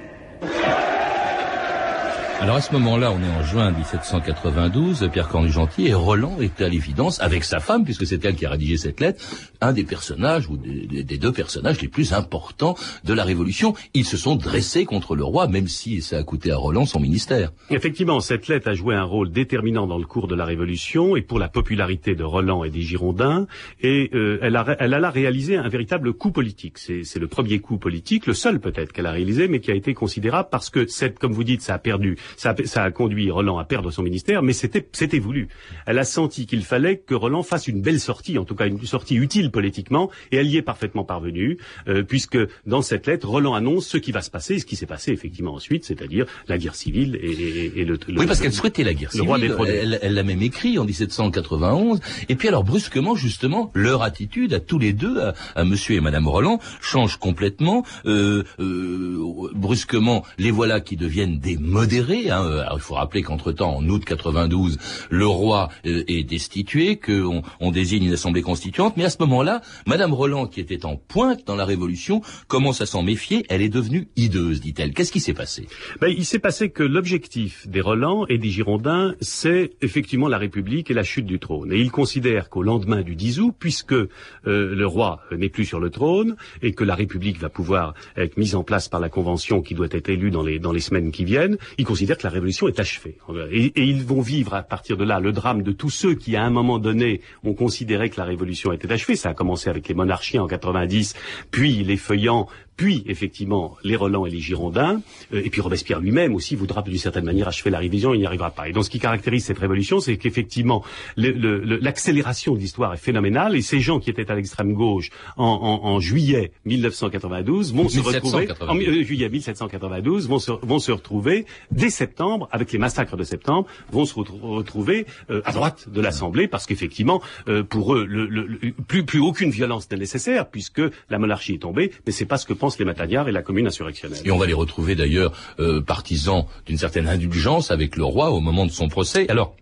alors 2.40 2.54
à 2.54 2.60
ce 2.60 2.72
moment-là, 2.74 3.10
on 3.10 3.20
est 3.20 3.36
en 3.36 3.42
juin 3.42 3.72
1792, 3.72 5.08
Pierre 5.12 5.28
Cornu-Gentil 5.28 5.88
et 5.88 5.94
Roland 5.94 6.36
est 6.40 6.60
à 6.60 6.68
l'évidence, 6.68 7.20
avec 7.20 7.42
sa 7.42 7.58
femme, 7.58 7.84
puisque 7.84 8.06
c'est 8.06 8.24
elle 8.24 8.36
qui 8.36 8.46
a 8.46 8.50
rédigé 8.50 8.76
cette 8.76 9.00
lettre, 9.00 9.24
un 9.60 9.72
des 9.72 9.82
personnages, 9.82 10.48
ou 10.48 10.56
des, 10.56 11.02
deux 11.18 11.32
personnages 11.32 11.82
les 11.82 11.88
plus 11.88 12.12
importants 12.12 12.76
de 13.04 13.12
la 13.12 13.24
Révolution. 13.24 13.74
Ils 13.92 14.04
se 14.04 14.16
sont 14.16 14.36
dressés 14.36 14.84
contre 14.84 15.16
le 15.16 15.24
roi, 15.24 15.48
même 15.48 15.66
si 15.66 16.00
ça 16.00 16.18
a 16.18 16.22
coûté 16.22 16.52
à 16.52 16.56
Roland 16.56 16.86
son 16.86 17.00
ministère. 17.00 17.50
Effectivement, 17.70 18.20
cette 18.20 18.46
lettre 18.46 18.68
a 18.68 18.74
joué 18.74 18.94
un 18.94 19.02
rôle 19.02 19.32
déterminant 19.32 19.88
dans 19.88 19.98
le 19.98 20.06
cours 20.06 20.28
de 20.28 20.36
la 20.36 20.44
Révolution 20.44 21.16
et 21.16 21.22
pour 21.22 21.40
la 21.40 21.48
popularité 21.48 22.14
de 22.14 22.22
Roland 22.22 22.62
et 22.62 22.70
des 22.70 22.82
Girondins, 22.82 23.48
et 23.80 24.10
euh, 24.14 24.38
elle, 24.42 24.54
a, 24.54 24.76
elle 24.78 24.94
a 24.94 25.00
là 25.00 25.10
réalisé 25.10 25.56
un 25.56 25.68
véritable 25.68 26.12
coup 26.12 26.30
politique. 26.30 26.78
C'est 26.78 27.18
le 27.18 27.26
premier 27.26 27.58
coup 27.58 27.78
politique, 27.78 28.26
le 28.26 28.34
seul 28.34 28.60
peut-être 28.60 28.92
qu'elle 28.92 29.06
a 29.06 29.12
réalisé, 29.12 29.48
mais 29.48 29.58
qui 29.58 29.72
a 29.72 29.74
été 29.74 29.92
considérable 29.92 30.48
parce 30.52 30.70
que, 30.70 30.86
cette, 30.86 31.18
comme 31.18 31.32
vous 31.32 31.44
dites, 31.44 31.62
ça 31.62 31.74
a 31.74 31.78
perdu 31.78 32.16
ça, 32.36 32.54
ça, 32.64 32.84
a 32.84 32.90
conduit 32.90 33.30
Roland 33.30 33.58
à 33.58 33.64
perdre 33.64 33.90
son 33.90 34.02
ministère, 34.02 34.42
mais 34.42 34.52
c'était 34.52 35.18
voulu. 35.18 35.48
Elle 35.86 35.98
a 35.98 36.04
senti 36.04 36.46
qu'il 36.46 36.64
fallait 36.64 36.98
que 36.98 37.14
Roland 37.14 37.42
fasse 37.42 37.68
une 37.68 37.80
belle 37.80 38.00
sortie, 38.00 38.38
en 38.38 38.44
tout 38.44 38.54
cas 38.54 38.66
une 38.66 38.84
sortie 38.84 39.16
utile 39.16 39.50
politiquement, 39.50 40.10
et 40.32 40.36
elle 40.36 40.48
y 40.48 40.56
est 40.56 40.62
parfaitement 40.62 41.04
parvenue, 41.04 41.58
euh, 41.88 42.02
puisque 42.02 42.38
dans 42.66 42.82
cette 42.82 43.06
lettre, 43.06 43.28
Roland 43.28 43.54
annonce 43.54 43.86
ce 43.86 43.98
qui 43.98 44.12
va 44.12 44.22
se 44.22 44.30
passer, 44.30 44.58
ce 44.58 44.66
qui 44.66 44.76
s'est 44.76 44.86
passé 44.86 45.12
effectivement 45.12 45.54
ensuite, 45.54 45.84
c'est-à-dire 45.84 46.26
la 46.46 46.58
guerre 46.58 46.74
civile 46.74 47.18
et, 47.22 47.30
et, 47.30 47.80
et 47.80 47.84
le, 47.84 47.98
Oui, 48.16 48.26
parce 48.26 48.40
qu'elle 48.40 48.52
souhaitait 48.52 48.84
la 48.84 48.94
guerre 48.94 49.12
civile. 49.12 49.54
Elle 50.02 50.14
l'a 50.14 50.22
même 50.22 50.42
écrit 50.42 50.78
en 50.78 50.84
1791. 50.84 52.00
Et 52.28 52.34
puis 52.34 52.48
alors 52.48 52.64
brusquement, 52.64 53.14
justement, 53.14 53.70
leur 53.74 54.02
attitude 54.02 54.54
à 54.54 54.60
tous 54.60 54.78
les 54.78 54.92
deux, 54.92 55.20
à, 55.20 55.34
à 55.54 55.64
Monsieur 55.64 55.96
et 55.96 56.00
Madame 56.00 56.28
Roland, 56.28 56.60
change 56.80 57.16
complètement. 57.16 57.84
Euh, 58.06 58.44
euh, 58.60 59.50
brusquement, 59.54 60.24
les 60.38 60.50
voilà 60.50 60.80
qui 60.80 60.96
deviennent 60.96 61.38
des 61.38 61.56
modérés 61.56 62.17
Hein, 62.26 62.44
euh, 62.44 62.60
alors, 62.60 62.78
il 62.78 62.80
faut 62.80 62.94
rappeler 62.94 63.22
qu'entre-temps, 63.22 63.76
en 63.76 63.88
août 63.88 64.04
92, 64.04 64.78
le 65.10 65.26
roi 65.26 65.68
euh, 65.86 66.04
est 66.08 66.24
destitué, 66.24 66.96
qu'on 66.96 67.42
on 67.60 67.70
désigne 67.70 68.04
une 68.04 68.12
assemblée 68.12 68.42
constituante. 68.42 68.96
Mais 68.96 69.04
à 69.04 69.10
ce 69.10 69.18
moment-là, 69.20 69.62
Madame 69.86 70.12
Roland, 70.12 70.46
qui 70.46 70.60
était 70.60 70.84
en 70.84 70.96
pointe 70.96 71.46
dans 71.46 71.56
la 71.56 71.64
Révolution, 71.64 72.22
commence 72.48 72.80
à 72.80 72.86
s'en 72.86 73.02
méfier. 73.02 73.44
Elle 73.48 73.62
est 73.62 73.68
devenue 73.68 74.08
hideuse, 74.16 74.60
dit-elle. 74.60 74.92
Qu'est-ce 74.92 75.12
qui 75.12 75.20
s'est 75.20 75.34
passé? 75.34 75.68
Ben, 76.00 76.12
Il 76.16 76.24
s'est 76.24 76.38
passé 76.38 76.70
que 76.70 76.82
l'objectif 76.82 77.68
des 77.68 77.80
Roland 77.80 78.26
et 78.28 78.38
des 78.38 78.50
Girondins, 78.50 79.14
c'est 79.20 79.72
effectivement 79.82 80.28
la 80.28 80.38
République 80.38 80.90
et 80.90 80.94
la 80.94 81.04
chute 81.04 81.26
du 81.26 81.38
trône. 81.38 81.72
Et 81.72 81.78
ils 81.78 81.90
considèrent 81.90 82.48
qu'au 82.48 82.62
lendemain 82.62 83.02
du 83.02 83.14
10 83.14 83.40
août, 83.40 83.54
puisque 83.58 83.92
euh, 83.92 84.08
le 84.44 84.86
roi 84.86 85.20
n'est 85.36 85.48
plus 85.48 85.64
sur 85.64 85.80
le 85.80 85.90
trône 85.90 86.36
et 86.62 86.72
que 86.72 86.84
la 86.84 86.94
République 86.94 87.38
va 87.38 87.48
pouvoir 87.48 87.94
être 88.16 88.36
mise 88.36 88.54
en 88.54 88.64
place 88.64 88.88
par 88.88 89.00
la 89.00 89.08
Convention 89.08 89.62
qui 89.62 89.74
doit 89.74 89.88
être 89.90 90.08
élue 90.08 90.30
dans 90.30 90.42
les, 90.42 90.58
dans 90.58 90.72
les 90.72 90.80
semaines 90.80 91.10
qui 91.10 91.24
viennent, 91.24 91.58
ils 91.76 91.84
considèrent 91.84 92.07
dire 92.08 92.18
que 92.18 92.26
la 92.26 92.32
révolution 92.32 92.68
est 92.68 92.80
achevée. 92.80 93.18
Et, 93.52 93.72
ils 93.76 94.02
vont 94.02 94.20
vivre 94.20 94.54
à 94.54 94.62
partir 94.62 94.96
de 94.96 95.04
là 95.04 95.20
le 95.20 95.32
drame 95.32 95.62
de 95.62 95.72
tous 95.72 95.90
ceux 95.90 96.14
qui, 96.14 96.36
à 96.36 96.42
un 96.42 96.50
moment 96.50 96.78
donné, 96.78 97.20
ont 97.44 97.54
considéré 97.54 98.08
que 98.08 98.18
la 98.18 98.24
révolution 98.24 98.72
était 98.72 98.90
achevée. 98.90 99.14
Ça 99.14 99.30
a 99.30 99.34
commencé 99.34 99.68
avec 99.68 99.88
les 99.88 99.94
monarchies 99.94 100.38
en 100.38 100.46
90, 100.46 101.14
puis 101.50 101.84
les 101.84 101.96
feuillants, 101.96 102.48
puis 102.78 103.02
effectivement 103.06 103.76
les 103.84 103.96
Roland 103.96 104.24
et 104.24 104.30
les 104.30 104.40
Girondins, 104.40 105.02
euh, 105.34 105.42
et 105.44 105.50
puis 105.50 105.60
Robespierre 105.60 106.00
lui-même 106.00 106.34
aussi 106.34 106.54
voudra 106.54 106.80
d'une 106.80 106.96
certaine 106.96 107.24
manière 107.24 107.48
achever 107.48 107.70
la 107.70 107.78
révision, 107.78 108.14
il 108.14 108.20
n'y 108.20 108.26
arrivera 108.26 108.50
pas. 108.50 108.68
Et 108.68 108.72
donc 108.72 108.84
ce 108.84 108.90
qui 108.90 109.00
caractérise 109.00 109.44
cette 109.44 109.58
révolution, 109.58 110.00
c'est 110.00 110.16
qu'effectivement 110.16 110.82
l'accélération 111.16 112.54
de 112.54 112.60
l'histoire 112.60 112.94
est 112.94 112.98
phénoménale, 112.98 113.56
et 113.56 113.62
ces 113.62 113.80
gens 113.80 113.98
qui 113.98 114.08
étaient 114.08 114.30
à 114.30 114.34
l'extrême 114.34 114.72
gauche 114.72 115.10
en, 115.36 115.44
en, 115.44 115.88
en, 115.88 116.00
juillet 116.00 116.52
1992 116.64 117.74
vont 117.74 117.88
se 117.88 118.00
retrouver 118.00 118.48
en 118.60 118.76
euh, 118.78 119.02
juillet 119.02 119.28
1792 119.28 120.28
vont 120.28 120.38
se, 120.38 120.52
vont 120.62 120.78
se 120.78 120.92
retrouver 120.92 121.44
dès 121.72 121.90
septembre 121.90 122.48
avec 122.52 122.72
les 122.72 122.78
massacres 122.78 123.16
de 123.16 123.24
septembre 123.24 123.66
vont 123.90 124.06
se 124.06 124.14
retrouver 124.14 125.06
euh, 125.30 125.42
à 125.44 125.52
droite 125.52 125.88
de 125.88 126.00
l'Assemblée 126.00 126.46
parce 126.46 126.66
qu'effectivement 126.66 127.20
pour 127.68 127.96
eux 127.96 128.06
le, 128.06 128.72
plus 128.86 129.04
plus 129.04 129.20
aucune 129.20 129.50
violence 129.50 129.90
n'est 129.90 129.96
nécessaire 129.96 130.48
puisque 130.48 130.82
la 131.10 131.18
monarchie 131.18 131.54
est 131.54 131.62
tombée, 131.62 131.92
mais 132.06 132.12
c'est 132.12 132.26
pas 132.26 132.38
ce 132.38 132.46
que 132.46 132.52
pense 132.52 132.67
les 132.76 132.84
Matagnards 132.84 133.28
et 133.28 133.32
la 133.32 133.42
commune 133.42 133.66
insurrectionnelle. 133.66 134.20
Et 134.24 134.30
on 134.30 134.36
va 134.36 134.46
les 134.46 134.52
retrouver 134.52 134.94
d'ailleurs 134.94 135.32
euh, 135.60 135.80
partisans 135.80 136.44
d'une 136.66 136.76
certaine 136.76 137.08
indulgence 137.08 137.70
avec 137.70 137.96
le 137.96 138.04
roi 138.04 138.30
au 138.30 138.40
moment 138.40 138.66
de 138.66 138.70
son 138.72 138.88
procès. 138.88 139.30
Alors, 139.30 139.56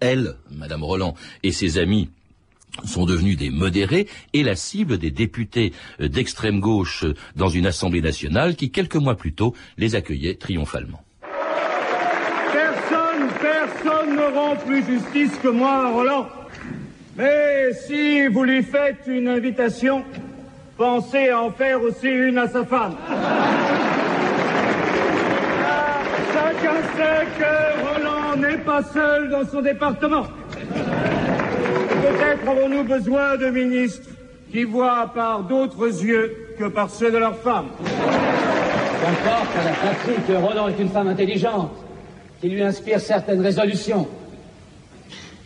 elle, 0.00 0.36
Madame 0.50 0.84
Roland, 0.84 1.14
et 1.42 1.50
ses 1.50 1.78
amis 1.78 2.10
sont 2.84 3.06
devenus 3.06 3.36
des 3.36 3.50
modérés 3.50 4.06
et 4.32 4.42
la 4.42 4.54
cible 4.54 4.98
des 4.98 5.10
députés 5.10 5.72
euh, 6.00 6.08
d'extrême 6.08 6.60
gauche 6.60 7.04
euh, 7.04 7.14
dans 7.34 7.48
une 7.48 7.66
assemblée 7.66 8.02
nationale 8.02 8.54
qui, 8.54 8.70
quelques 8.70 8.96
mois 8.96 9.16
plus 9.16 9.32
tôt, 9.32 9.54
les 9.76 9.96
accueillait 9.96 10.36
triomphalement. 10.36 11.02
Personne, 12.52 13.28
personne 13.40 14.16
ne 14.16 14.34
rend 14.34 14.56
plus 14.56 14.84
justice 14.84 15.36
que 15.42 15.48
moi, 15.48 15.92
Roland. 15.92 16.28
Mais 17.16 17.72
si 17.86 18.28
vous 18.28 18.44
lui 18.44 18.62
faites 18.62 19.08
une 19.08 19.26
invitation, 19.26 20.04
pensez 20.78 21.28
à 21.28 21.42
en 21.42 21.50
faire 21.50 21.82
aussi 21.82 22.06
une 22.06 22.38
à 22.38 22.46
sa 22.48 22.64
femme. 22.64 22.94
Chacun 26.32 26.76
sait 26.96 27.26
que 27.36 27.52
Roland 27.84 28.36
n'est 28.36 28.58
pas 28.58 28.82
seul 28.84 29.28
dans 29.28 29.44
son 29.44 29.60
département. 29.60 30.22
Peut-être 32.00 32.48
avons-nous 32.48 32.84
besoin 32.84 33.36
de 33.36 33.50
ministres 33.50 34.08
qui 34.52 34.62
voient 34.62 35.10
par 35.12 35.42
d'autres 35.42 36.04
yeux 36.04 36.54
que 36.58 36.68
par 36.68 36.88
ceux 36.88 37.10
de 37.10 37.18
leurs 37.18 37.38
femmes. 37.38 37.70
J'importe 37.84 39.56
à 39.60 39.64
la 39.64 39.72
patrie 39.72 40.22
que 40.26 40.32
Roland 40.32 40.68
est 40.68 40.80
une 40.80 40.90
femme 40.90 41.08
intelligente, 41.08 41.72
qui 42.40 42.48
lui 42.48 42.62
inspire 42.62 43.00
certaines 43.00 43.40
résolutions. 43.40 44.06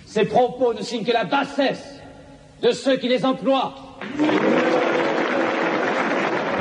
Ses 0.05 0.27
propos 0.27 0.75
ne 0.75 0.83
signent 0.83 1.05
que 1.05 1.13
la 1.13 1.25
bassesse 1.25 2.01
de 2.63 2.71
ceux 2.73 2.97
qui 2.97 3.09
les 3.09 3.25
emploient. 3.25 3.75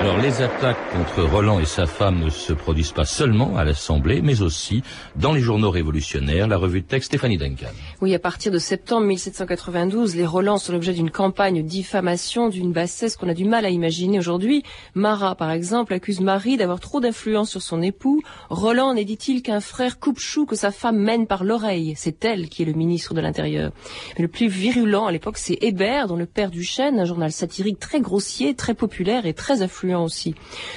Alors 0.01 0.17
les 0.17 0.41
attaques 0.41 0.79
contre 0.91 1.21
Roland 1.21 1.59
et 1.59 1.65
sa 1.65 1.85
femme 1.85 2.21
ne 2.21 2.31
se 2.31 2.53
produisent 2.53 2.91
pas 2.91 3.05
seulement 3.05 3.55
à 3.55 3.63
l'Assemblée, 3.63 4.23
mais 4.23 4.41
aussi 4.41 4.81
dans 5.15 5.31
les 5.31 5.41
journaux 5.41 5.69
révolutionnaires, 5.69 6.47
la 6.47 6.57
revue 6.57 6.81
de 6.81 6.87
texte 6.87 7.09
Stéphanie 7.11 7.37
Duncan. 7.37 7.67
Oui, 8.01 8.15
à 8.15 8.17
partir 8.17 8.51
de 8.51 8.57
septembre 8.57 9.05
1792, 9.05 10.15
les 10.15 10.25
Roland 10.25 10.57
sont 10.57 10.73
l'objet 10.73 10.93
d'une 10.93 11.11
campagne 11.11 11.63
diffamation 11.63 12.49
d'une 12.49 12.71
bassesse 12.71 13.15
qu'on 13.15 13.29
a 13.29 13.35
du 13.35 13.45
mal 13.45 13.63
à 13.63 13.69
imaginer 13.69 14.17
aujourd'hui. 14.17 14.63
Marat, 14.95 15.35
par 15.35 15.51
exemple, 15.51 15.93
accuse 15.93 16.19
Marie 16.19 16.57
d'avoir 16.57 16.79
trop 16.79 16.99
d'influence 16.99 17.51
sur 17.51 17.61
son 17.61 17.83
époux. 17.83 18.23
Roland 18.49 18.95
n'est, 18.95 19.05
dit-il, 19.05 19.43
qu'un 19.43 19.61
frère 19.61 19.99
coupe-chou 19.99 20.47
que 20.47 20.55
sa 20.55 20.71
femme 20.71 20.97
mène 20.97 21.27
par 21.27 21.43
l'oreille. 21.43 21.93
C'est 21.95 22.25
elle 22.25 22.49
qui 22.49 22.63
est 22.63 22.65
le 22.65 22.73
ministre 22.73 23.13
de 23.13 23.21
l'Intérieur. 23.21 23.71
Mais 24.17 24.23
le 24.23 24.29
plus 24.29 24.47
virulent 24.47 25.05
à 25.05 25.11
l'époque, 25.11 25.37
c'est 25.37 25.59
Hébert, 25.61 26.07
dont 26.07 26.15
le 26.15 26.25
père 26.25 26.49
du 26.49 26.63
Chêne, 26.63 26.99
un 26.99 27.05
journal 27.05 27.31
satirique 27.31 27.77
très 27.77 28.01
grossier, 28.01 28.55
très 28.55 28.73
populaire 28.73 29.27
et 29.27 29.35
très 29.35 29.61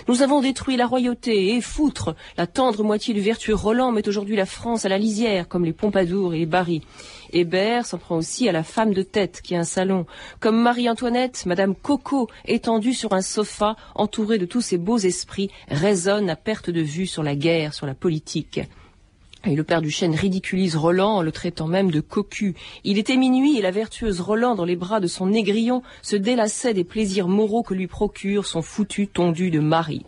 Nous 0.09 0.23
avons 0.23 0.41
détruit 0.41 0.77
la 0.77 0.87
royauté 0.87 1.55
et 1.55 1.61
foutre. 1.61 2.15
La 2.37 2.47
tendre 2.47 2.83
moitié 2.83 3.15
du 3.15 3.21
vertueux 3.21 3.55
Roland 3.55 3.93
met 3.93 4.09
aujourd'hui 4.09 4.37
la 4.37 4.47
France 4.47 4.85
à 4.85 4.89
la 4.89 4.99
lisière, 4.99 5.49
comme 5.49 5.65
les 5.65 5.73
Pompadour 5.73 6.35
et 6.35 6.39
les 6.39 6.47
Barry. 6.47 6.83
Hébert 7.33 7.87
s'en 7.87 7.99
prend 7.99 8.17
aussi 8.17 8.49
à 8.49 8.53
la 8.53 8.63
femme 8.63 8.95
de 8.95 9.03
tête 9.03 9.41
qui 9.43 9.55
a 9.55 9.61
un 9.61 9.65
salon, 9.65 10.07
comme 10.41 10.61
Marie-Antoinette, 10.61 11.47
Madame 11.47 11.75
Coco, 11.75 12.29
étendue 12.45 12.95
sur 12.95 13.13
un 13.13 13.23
sofa, 13.23 13.77
entourée 13.95 14.39
de 14.39 14.47
tous 14.47 14.61
ces 14.61 14.79
beaux 14.79 14.99
esprits, 14.99 15.51
résonne 15.69 16.31
à 16.31 16.37
perte 16.37 16.71
de 16.71 16.81
vue 16.81 17.07
sur 17.07 17.23
la 17.23 17.35
guerre, 17.35 17.75
sur 17.75 17.87
la 17.87 17.95
politique. 17.95 18.61
Et 19.47 19.57
le 19.57 19.65
père 19.65 19.83
du 19.83 19.91
chêne 19.91 20.15
ridiculise 20.15 20.75
Roland 20.75 21.17
en 21.17 21.23
le 21.23 21.31
traitant 21.31 21.67
même 21.67 21.91
de 21.91 22.01
cocu. 22.01 22.55
Il 22.83 22.99
était 22.99 23.17
minuit 23.17 23.59
et 23.59 23.63
la 23.63 23.71
vertueuse 23.71 24.23
Roland, 24.23 24.55
dans 24.55 24.65
les 24.65 24.77
bras 24.77 25.01
de 25.01 25.07
son 25.07 25.27
négrillon, 25.27 25.83
se 26.01 26.17
délassait 26.17 26.73
des 26.73 26.85
plaisirs 26.85 27.29
moraux 27.29 27.63
que 27.63 27.75
lui 27.75 27.87
procure 27.87 28.47
son 28.47 28.63
foutu 28.63 29.07
tondu 29.07 29.51
de 29.51 29.61
mari. 29.61 30.07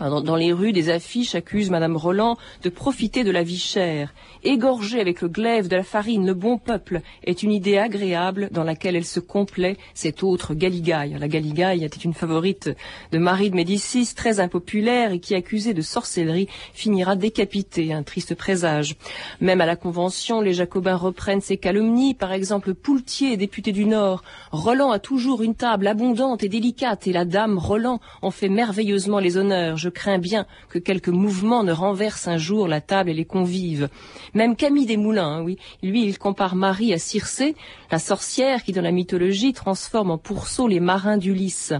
Dans, 0.00 0.36
les 0.36 0.52
rues, 0.52 0.72
des 0.72 0.88
affiches 0.88 1.34
accusent 1.34 1.70
Madame 1.70 1.96
Roland 1.96 2.38
de 2.62 2.70
profiter 2.70 3.24
de 3.24 3.30
la 3.30 3.42
vie 3.42 3.58
chère. 3.58 4.14
Égorger 4.42 5.00
avec 5.00 5.20
le 5.20 5.28
glaive 5.28 5.68
de 5.68 5.76
la 5.76 5.82
farine 5.82 6.26
le 6.26 6.34
bon 6.34 6.58
peuple 6.58 7.02
est 7.24 7.42
une 7.42 7.52
idée 7.52 7.78
agréable 7.78 8.48
dans 8.50 8.64
laquelle 8.64 8.96
elle 8.96 9.04
se 9.04 9.20
complaît 9.20 9.76
cette 9.94 10.22
autre 10.22 10.54
Galigaille. 10.54 11.16
La 11.20 11.28
Galigaille 11.28 11.84
était 11.84 12.00
une 12.00 12.14
favorite 12.14 12.70
de 13.12 13.18
Marie 13.18 13.50
de 13.50 13.54
Médicis, 13.54 14.14
très 14.16 14.40
impopulaire 14.40 15.12
et 15.12 15.20
qui, 15.20 15.34
accusée 15.34 15.74
de 15.74 15.82
sorcellerie, 15.82 16.48
finira 16.72 17.14
décapitée. 17.14 17.92
Un 17.92 18.02
triste 18.02 18.34
présage. 18.34 18.96
Même 19.40 19.60
à 19.60 19.66
la 19.66 19.76
Convention, 19.76 20.40
les 20.40 20.54
Jacobins 20.54 20.96
reprennent 20.96 21.40
ces 21.40 21.58
calomnies. 21.58 22.14
Par 22.14 22.32
exemple, 22.32 22.74
Poultier, 22.74 23.36
député 23.36 23.72
du 23.72 23.84
Nord. 23.84 24.22
Roland 24.52 24.90
a 24.90 24.98
toujours 24.98 25.42
une 25.42 25.54
table 25.54 25.86
abondante 25.86 26.42
et 26.42 26.48
délicate 26.48 27.06
et 27.06 27.12
la 27.12 27.24
dame 27.24 27.58
Roland 27.58 28.00
en 28.22 28.30
fait 28.30 28.48
merveilleusement 28.48 29.18
les 29.18 29.36
honneurs 29.36 29.76
je 29.82 29.88
crains 29.88 30.18
bien 30.18 30.46
que 30.68 30.78
quelque 30.78 31.10
mouvement 31.10 31.64
ne 31.64 31.72
renverse 31.72 32.28
un 32.28 32.38
jour 32.38 32.68
la 32.68 32.80
table 32.80 33.10
et 33.10 33.14
les 33.14 33.24
convives. 33.24 33.88
Même 34.32 34.54
Camille 34.54 34.86
Desmoulins, 34.86 35.26
hein, 35.26 35.42
oui, 35.42 35.58
lui, 35.82 36.04
il 36.04 36.18
compare 36.18 36.54
Marie 36.54 36.92
à 36.92 36.98
Circé, 36.98 37.56
la 37.90 37.98
sorcière 37.98 38.62
qui, 38.62 38.72
dans 38.72 38.80
la 38.80 38.92
mythologie, 38.92 39.52
transforme 39.52 40.12
en 40.12 40.18
pourceau 40.18 40.68
les 40.68 40.80
marins 40.80 41.18
d'Ulysse. 41.18 41.74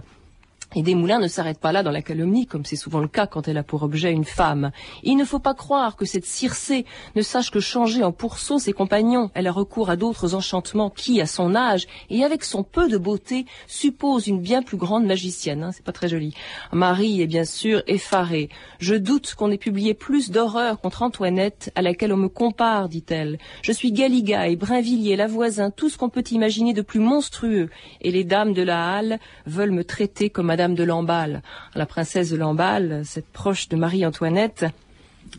Et 0.74 0.82
Desmoulins 0.82 1.18
ne 1.18 1.28
s'arrête 1.28 1.58
pas 1.58 1.72
là 1.72 1.82
dans 1.82 1.90
la 1.90 2.02
calomnie, 2.02 2.46
comme 2.46 2.64
c'est 2.64 2.76
souvent 2.76 3.00
le 3.00 3.08
cas 3.08 3.26
quand 3.26 3.48
elle 3.48 3.58
a 3.58 3.62
pour 3.62 3.82
objet 3.82 4.10
une 4.10 4.24
femme. 4.24 4.70
Il 5.02 5.16
ne 5.16 5.24
faut 5.24 5.38
pas 5.38 5.54
croire 5.54 5.96
que 5.96 6.04
cette 6.06 6.24
Circé 6.24 6.86
ne 7.14 7.22
sache 7.22 7.50
que 7.50 7.60
changer 7.60 8.02
en 8.02 8.12
pourceau 8.12 8.58
ses 8.58 8.72
compagnons. 8.72 9.30
Elle 9.34 9.46
a 9.46 9.52
recours 9.52 9.90
à 9.90 9.96
d'autres 9.96 10.34
enchantements 10.34 10.90
qui, 10.90 11.20
à 11.20 11.26
son 11.26 11.54
âge 11.54 11.86
et 12.08 12.24
avec 12.24 12.44
son 12.44 12.62
peu 12.62 12.88
de 12.88 12.96
beauté, 12.96 13.44
suppose 13.66 14.26
une 14.26 14.40
bien 14.40 14.62
plus 14.62 14.76
grande 14.78 15.04
magicienne. 15.04 15.62
Hein, 15.62 15.72
c'est 15.72 15.84
pas 15.84 15.92
très 15.92 16.08
joli. 16.08 16.34
Marie 16.72 17.20
est 17.20 17.26
bien 17.26 17.44
sûr 17.44 17.82
effarée. 17.86 18.48
Je 18.78 18.94
doute 18.94 19.34
qu'on 19.34 19.50
ait 19.50 19.58
publié 19.58 19.94
plus 19.94 20.30
d'horreurs 20.30 20.80
contre 20.80 21.02
Antoinette, 21.02 21.70
à 21.74 21.82
laquelle 21.82 22.12
on 22.12 22.16
me 22.16 22.28
compare, 22.28 22.88
dit-elle. 22.88 23.38
Je 23.62 23.72
suis 23.72 23.92
Galigaille, 23.92 24.56
Brinvilliers, 24.56 25.16
la 25.16 25.26
voisin, 25.26 25.70
tout 25.70 25.90
ce 25.90 25.98
qu'on 25.98 26.08
peut 26.08 26.24
imaginer 26.30 26.72
de 26.72 26.82
plus 26.82 27.00
monstrueux. 27.00 27.68
Et 28.00 28.10
les 28.10 28.24
dames 28.24 28.54
de 28.54 28.62
la 28.62 28.94
halle 28.94 29.18
veulent 29.46 29.72
me 29.72 29.84
traiter 29.84 30.30
comme 30.30 30.46
Madame 30.46 30.61
de 30.68 30.84
Lamballe. 30.84 31.42
La 31.74 31.86
princesse 31.86 32.30
de 32.30 32.36
Lamballe, 32.36 33.02
cette 33.04 33.26
proche 33.26 33.68
de 33.68 33.76
Marie-Antoinette, 33.76 34.66